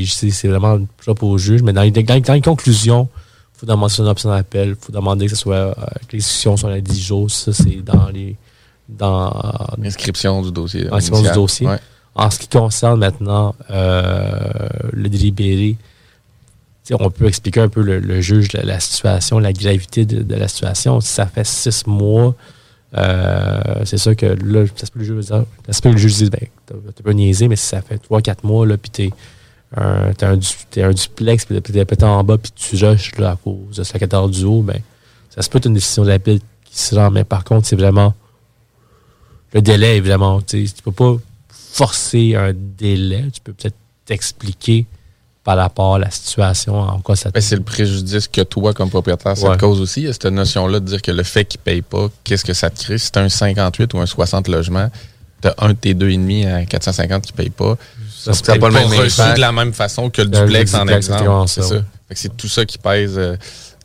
[0.07, 3.09] c'est vraiment propre au juge, mais dans dans, dans les conclusions,
[3.63, 5.75] faut demander une option d'appel, il faut demander que ce soit euh,
[6.09, 8.37] que discussions soient à 10 jours, ça c'est dans les
[8.89, 9.33] dans
[9.81, 10.85] L'inscription du dossier.
[10.85, 11.67] l'inscription du dossier.
[11.69, 11.79] Ouais.
[12.17, 14.41] En ce qui concerne maintenant euh,
[14.93, 15.77] le délibéré,
[16.91, 20.35] on peut expliquer un peu le, le juge la, la situation, la gravité de, de
[20.35, 21.01] la situation.
[21.01, 22.35] Si ça fait six mois,
[22.99, 25.95] euh, c'est sûr que là, ça se peut le juge dire, ça se peut que
[25.95, 28.77] le juge dise, ben, t'as pas niaisé, mais si ça fait trois, quatre mois, là,
[28.77, 29.11] puis t'es
[29.77, 30.39] un, t'as un,
[30.71, 33.83] t'es un duplex, puis t'es pété en bas, puis tu rushes, là, à cause de
[33.83, 34.81] ce locataire du haut, ben,
[35.35, 38.15] ça se peut être une décision d'appel qui se rend, mais par contre, c'est vraiment,
[39.53, 41.17] le délai, évidemment, tu peux pas
[41.51, 44.87] forcer un délai, tu peux peut-être t'expliquer
[45.45, 48.91] par rapport à la situation, en quoi ça Ben, c'est le préjudice que toi, comme
[48.91, 49.57] propriétaire, ça Ouais.
[49.57, 50.03] te cause aussi.
[50.03, 52.45] Il y a cette notion-là de dire que le fait qu'il ne paye pas, qu'est-ce
[52.45, 52.99] que ça te crée?
[52.99, 54.89] Si tu un 58 ou un 60 logements,
[55.41, 57.77] tu as un de tes deux et demi à 450 qui ne paye pas.
[58.33, 59.37] Ça pas le même reçu impact.
[59.37, 61.49] de la même façon que le Le duplex, en exemple.
[61.49, 61.83] C'est ça, ouais.
[62.15, 63.37] C'est tout ça qui pèse euh,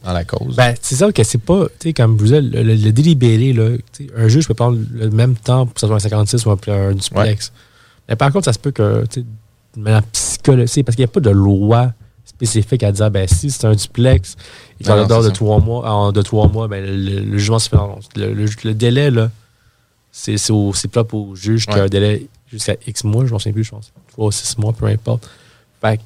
[0.03, 0.55] dans la cause.
[0.55, 3.77] Ben, c'est ça que c'est pas, tu sais, comme vous le, le- le délibéré, là,
[4.17, 6.57] un juge peut prendre le même temps pour que ça soit un 56 ou un,
[6.67, 7.51] un duplex.
[8.09, 9.25] Mais par contre, ça se peut que, tu sais,
[10.11, 11.93] psychologique, parce qu'il n'y a pas de loi
[12.25, 14.35] spécifique à dire, ben, si c'est un duplex
[14.79, 17.69] et qu'en dehors de trois mois, en de trois mois, ben, le, le jugement se
[17.69, 19.29] fait dans- le, le- délai, là,
[20.11, 23.25] c'est c'est au- c'est propre au juge qu'il y a un délai jusqu'à X mois,
[23.25, 23.91] je m'en souviens plus, je pense.
[24.11, 25.29] Trois ou six mois, peu importe.
[25.81, 26.01] Fait que,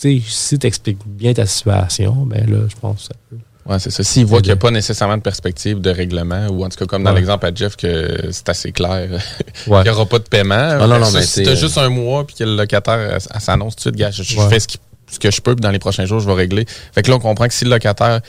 [0.00, 3.36] tu sais, si tu expliques bien ta situation, ben là, je pense que ça peut.
[3.68, 4.04] Ouais, c'est ça.
[4.04, 6.86] S'il voit qu'il n'y a pas nécessairement de perspective de règlement, ou en tout cas,
[6.86, 7.16] comme dans Ouais.
[7.16, 9.08] l'exemple à Jeff, que c'est assez clair,
[9.66, 9.82] Ouais.
[9.82, 10.78] qu'il n'y aura pas de paiement.
[10.78, 13.74] Non, non, versus mais si tu euh, juste un mois, puis que le locataire s'annonce
[13.74, 14.48] tout de suite, je, je Ouais.
[14.48, 14.78] fais ce, qui-
[15.10, 16.64] ce que je peux, puis dans les prochains jours, je vais régler.
[16.94, 18.20] Fait que là, on comprend que si le locataire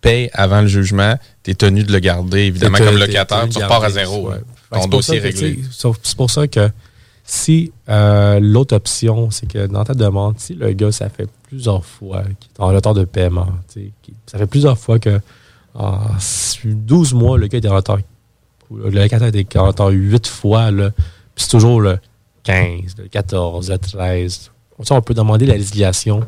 [0.00, 3.84] paye avant le jugement, tu es tenu de le garder, évidemment, comme locataire, tu repars
[3.84, 4.30] à zéro.
[4.72, 5.58] Ton dossier est réglé.
[5.70, 6.70] C'est pour ça que
[7.30, 11.84] si euh, l'autre option, c'est que dans ta demande, si le gars, ça fait plusieurs
[11.84, 13.48] fois qu'il est en retard de paiement,
[14.24, 15.20] ça fait plusieurs fois que
[15.74, 15.98] en
[16.64, 17.98] 12 mois, le gars est en retard,
[18.74, 20.90] le locataire est en retard 8 fois, là,
[21.34, 21.98] puis c'est toujours le
[22.44, 24.50] 15, le 14, le 13.
[24.74, 26.26] Comme ça, on peut demander la résiliation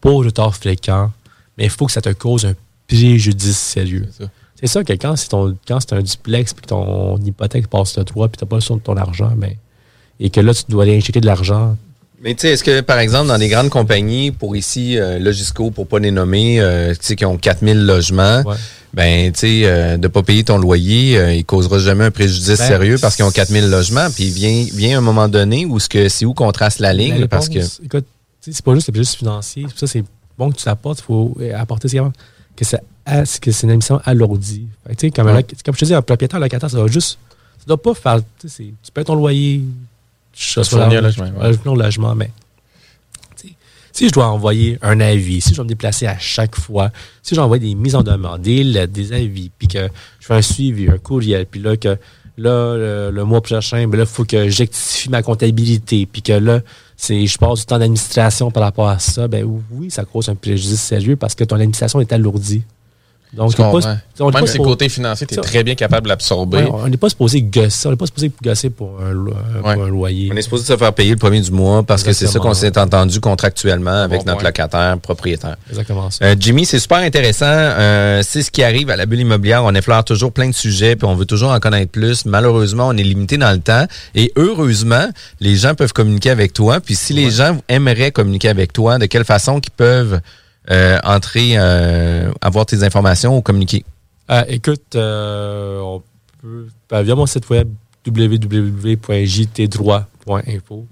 [0.00, 1.12] pour retard fréquent,
[1.56, 2.54] mais il faut que ça te cause un
[2.88, 4.08] préjudice sérieux.
[4.56, 7.96] C'est ça que quand c'est ton quand c'est un duplex puis que ton hypothèque passe
[7.96, 9.54] le toit puis t'as pas le son de ton argent, ben,
[10.22, 11.76] et que là tu dois aller injecter de l'argent.
[12.22, 15.72] Mais tu sais, est-ce que, par exemple, dans des grandes compagnies, pour ici, euh, Logisco,
[15.72, 18.44] pour pas les nommer, euh, tu sais, qui ont 4000 logements,
[18.94, 22.46] ben, tu sais, euh, de pas payer ton loyer, euh, il causera jamais un préjudice
[22.60, 24.08] Ben, sérieux parce qu'ils ont 4000 logements.
[24.14, 27.18] Puis vient, vient un moment donné où ce que c'est où qu'on trace la ligne,
[27.22, 27.58] La parce que...
[27.84, 28.06] Écoute,
[28.40, 29.66] c'est pas juste le préjudice financier.
[29.74, 30.04] Ça, c'est
[30.38, 31.00] bon que tu l'apportes.
[31.00, 32.12] Il faut apporter vraiment
[32.54, 34.68] que, ça, a- que c'est une émission alourdie.
[34.96, 35.44] Fait comme, Ouais.
[35.64, 37.18] comme je te dis, un propriétaire locataire, ça va juste.
[37.60, 38.18] Tu dois pas faire.
[38.38, 39.62] Tu sais, c'est- tu payes ton loyer.
[40.34, 42.30] Je fournir un logement, mais.
[43.94, 46.90] Si je dois envoyer un avis, si je dois me déplacer à chaque fois,
[47.22, 49.86] si j'envoie des mises en demande, des lettres, des avis, puis que
[50.18, 51.98] je fais un suivi, un courriel, puis là, que
[52.38, 56.32] là, le, le mois prochain, ben là, il faut que j'ectifie ma comptabilité, puis que
[56.32, 56.60] là,
[56.96, 60.36] c'est, je passe du temps d'administration par rapport à ça, ben oui, ça cause un
[60.36, 62.62] préjudice sérieux parce que ton administration est alourdie.
[63.34, 65.74] Donc, pas- on est Même pas si le suppo- côté financier, tu es très bien
[65.74, 66.10] capable.
[66.10, 69.68] Ouais, on n'est pas supposé gosser, on n'est pas supposé gosser pour un, lo- pour
[69.70, 70.30] un loyer.
[70.32, 72.52] On est supposé se faire payer le premier du mois parce que c'est ça qu'on
[72.54, 74.48] s'est entendu contractuellement avec Bon notre point.
[74.48, 75.56] locataire propriétaire.
[75.70, 76.24] Exactement ça.
[76.26, 77.46] Euh, Jimmy, c'est super intéressant.
[77.48, 79.64] Euh, c'est ce qui arrive à la bulle immobilière.
[79.64, 82.26] On effleure toujours plein de sujets, puis on veut toujours en connaître plus.
[82.26, 83.86] Malheureusement, on est limité dans le temps.
[84.14, 85.06] Et heureusement,
[85.40, 86.80] les gens peuvent communiquer avec toi.
[86.80, 90.18] Puis si les gens aimeraient communiquer avec toi, de quelle façon qu'ils peuvent euh,
[91.04, 93.84] entrer, euh, avoir tes informations ou communiquer?
[94.30, 96.02] Euh, écoute, euh, on
[96.40, 97.68] peut, ben, via mon site web
[98.06, 100.86] www.jtdroit.info.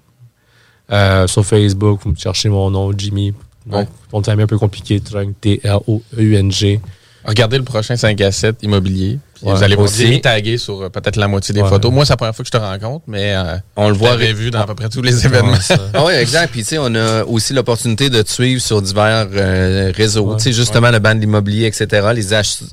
[0.93, 3.33] Euh, sur Facebook, vous me cherchez mon nom, Jimmy.
[3.67, 3.89] Mon Ouais.
[4.13, 5.01] nom un peu compliqué,
[5.41, 6.81] T-R-O-E-U-N-G.
[7.25, 9.19] Regardez le prochain 5 à 7 immobilier.
[9.43, 10.21] Ouais, vous allez aussi.
[10.21, 11.69] Tagué sur euh, peut-être la moitié des Ouais.
[11.69, 11.91] photos.
[11.91, 14.13] Moi, c'est la première fois que je te rencontre, mais euh, On le voit je
[14.13, 15.57] t'avais avec- vu dans à peu près tous les événements.
[15.95, 16.51] Ah oui, exact.
[16.51, 20.35] Puis, tu sais, on a aussi l'opportunité de te suivre sur divers euh, réseaux.
[20.37, 22.09] Tu sais, justement, le ban de l'immobilier, etc.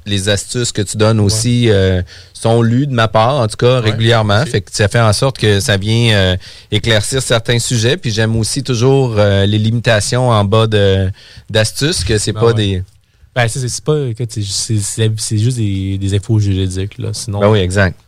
[0.05, 2.01] Les, astuces que tu donnes aussi euh,
[2.33, 4.45] sont lues de ma part, en tout cas, régulièrement.
[4.45, 6.35] Fait que ça fait en sorte que ça vient euh,
[6.71, 7.95] éclaircir certains sujets.
[7.95, 11.09] Puis, j'aime aussi toujours euh, les limitations en bas de
[11.49, 12.53] d'astuces, que c'est Ben pas ouais.
[12.55, 12.83] des...
[13.37, 13.95] Ben, c'est c'est pas.
[14.27, 17.09] c'est- juste des, des infos juridiques, là.
[17.13, 17.39] Sinon.
[17.39, 17.99] Ben oui, exact.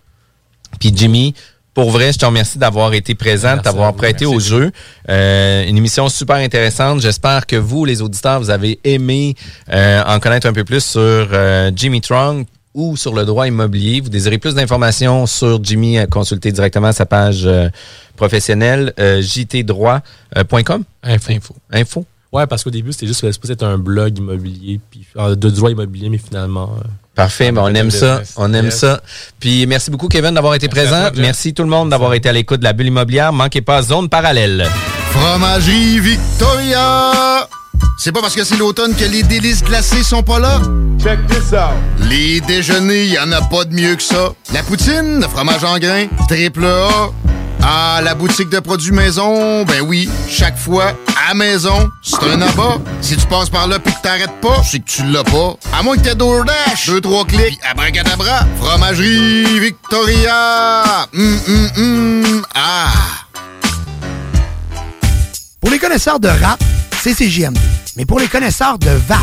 [0.80, 1.36] Puis Jimmy,
[1.76, 3.56] pour vrai, je te remercie d'avoir été présent,
[3.92, 3.98] vous.
[4.00, 4.72] prêté au jeu.
[5.08, 7.00] Euh, une émission super intéressante.
[7.02, 9.36] J'espère que vous, les auditeurs, vous avez aimé
[9.72, 14.02] euh, en connaître un peu plus sur euh, Jimmy Trong ou sur le droit immobilier.
[14.02, 17.70] Vous désirez plus d'informations sur Jimmy, euh, consultez directement sa page euh,
[18.16, 20.84] professionnelle euh, jtdroit.com.
[21.04, 21.32] Info.
[21.32, 21.56] Info.
[21.72, 22.06] Info.
[22.32, 25.72] Ouais, parce qu'au début, c'était juste supposé être un blog immobilier, puis euh, de droit
[25.72, 26.76] immobilier, mais finalement.
[26.80, 29.02] euh, Parfait, ben on aime ça, on aime ça.
[29.40, 31.10] Puis merci beaucoup Kevin d'avoir été Merci présent.
[31.18, 33.34] merci tout le monde d'avoir été à l'écoute de la bulle immobilière.
[33.34, 34.68] Manquez pas zone parallèle.
[35.12, 37.48] Fromagerie Victoria!
[37.98, 40.62] C'est pas parce que c'est l'automne que les délices glacées sont pas là?
[41.04, 41.74] Check this out!
[42.10, 44.30] Les déjeuners, y en a pas de mieux que ça.
[44.54, 47.10] La poutine, le fromage en grains, triple A.
[47.62, 50.94] Ah, la boutique de produits maison, ben oui, chaque fois,
[51.30, 52.78] à maison, c'est un abat.
[53.02, 55.56] Si tu passes par là pis que t'arrêtes pas, c'est que tu l'as pas.
[55.78, 61.08] À moins que t'aies DoorDash, deux, trois clics, abracadabra, fromagerie Victoria!
[61.14, 62.88] Hum, hum, hum, ah!
[65.60, 66.64] Pour les connaisseurs de rap,
[67.02, 67.58] c'est CJMD.
[67.98, 69.20] Mais pour les connaisseurs de VAP,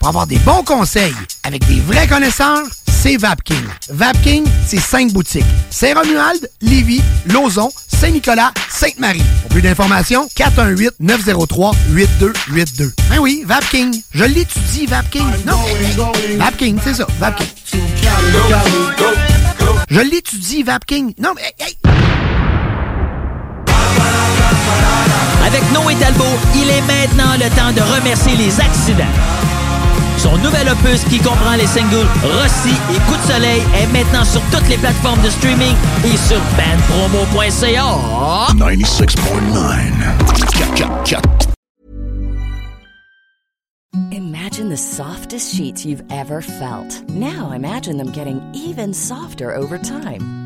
[0.00, 1.14] pour avoir des bons conseils
[1.44, 2.62] avec des vrais connaisseurs,
[3.06, 3.62] c'est VapKing.
[3.90, 5.44] VapKing, c'est cinq boutiques.
[5.70, 9.22] Saint-Romuald, Lévis, Lauson, Saint-Nicolas, Sainte-Marie.
[9.42, 12.92] Pour plus d'informations, 418-903-8282.
[13.08, 14.02] Ben oui, VapKing.
[14.10, 15.22] Je l'étudie, VapKing.
[15.46, 15.60] Non,
[16.36, 17.46] VapKing, c'est ça, VapKing.
[19.88, 21.14] Je l'étudie, VapKing.
[21.20, 21.54] Non, mais...
[21.60, 21.76] hey,
[25.46, 26.24] Avec Noé Talbot,
[26.56, 29.04] il est maintenant le temps de remercier les accidents.
[30.26, 34.40] Son nouvel opus qui comprend les singles Rossi et Coup de soleil est maintenant sur
[34.50, 37.96] toutes les plateformes de streaming et sur bandpromo.ca.
[38.58, 39.06] 96.9.
[44.10, 47.08] Imagine the softest sheets you've ever felt.
[47.08, 50.45] Now imagine them getting even softer over time.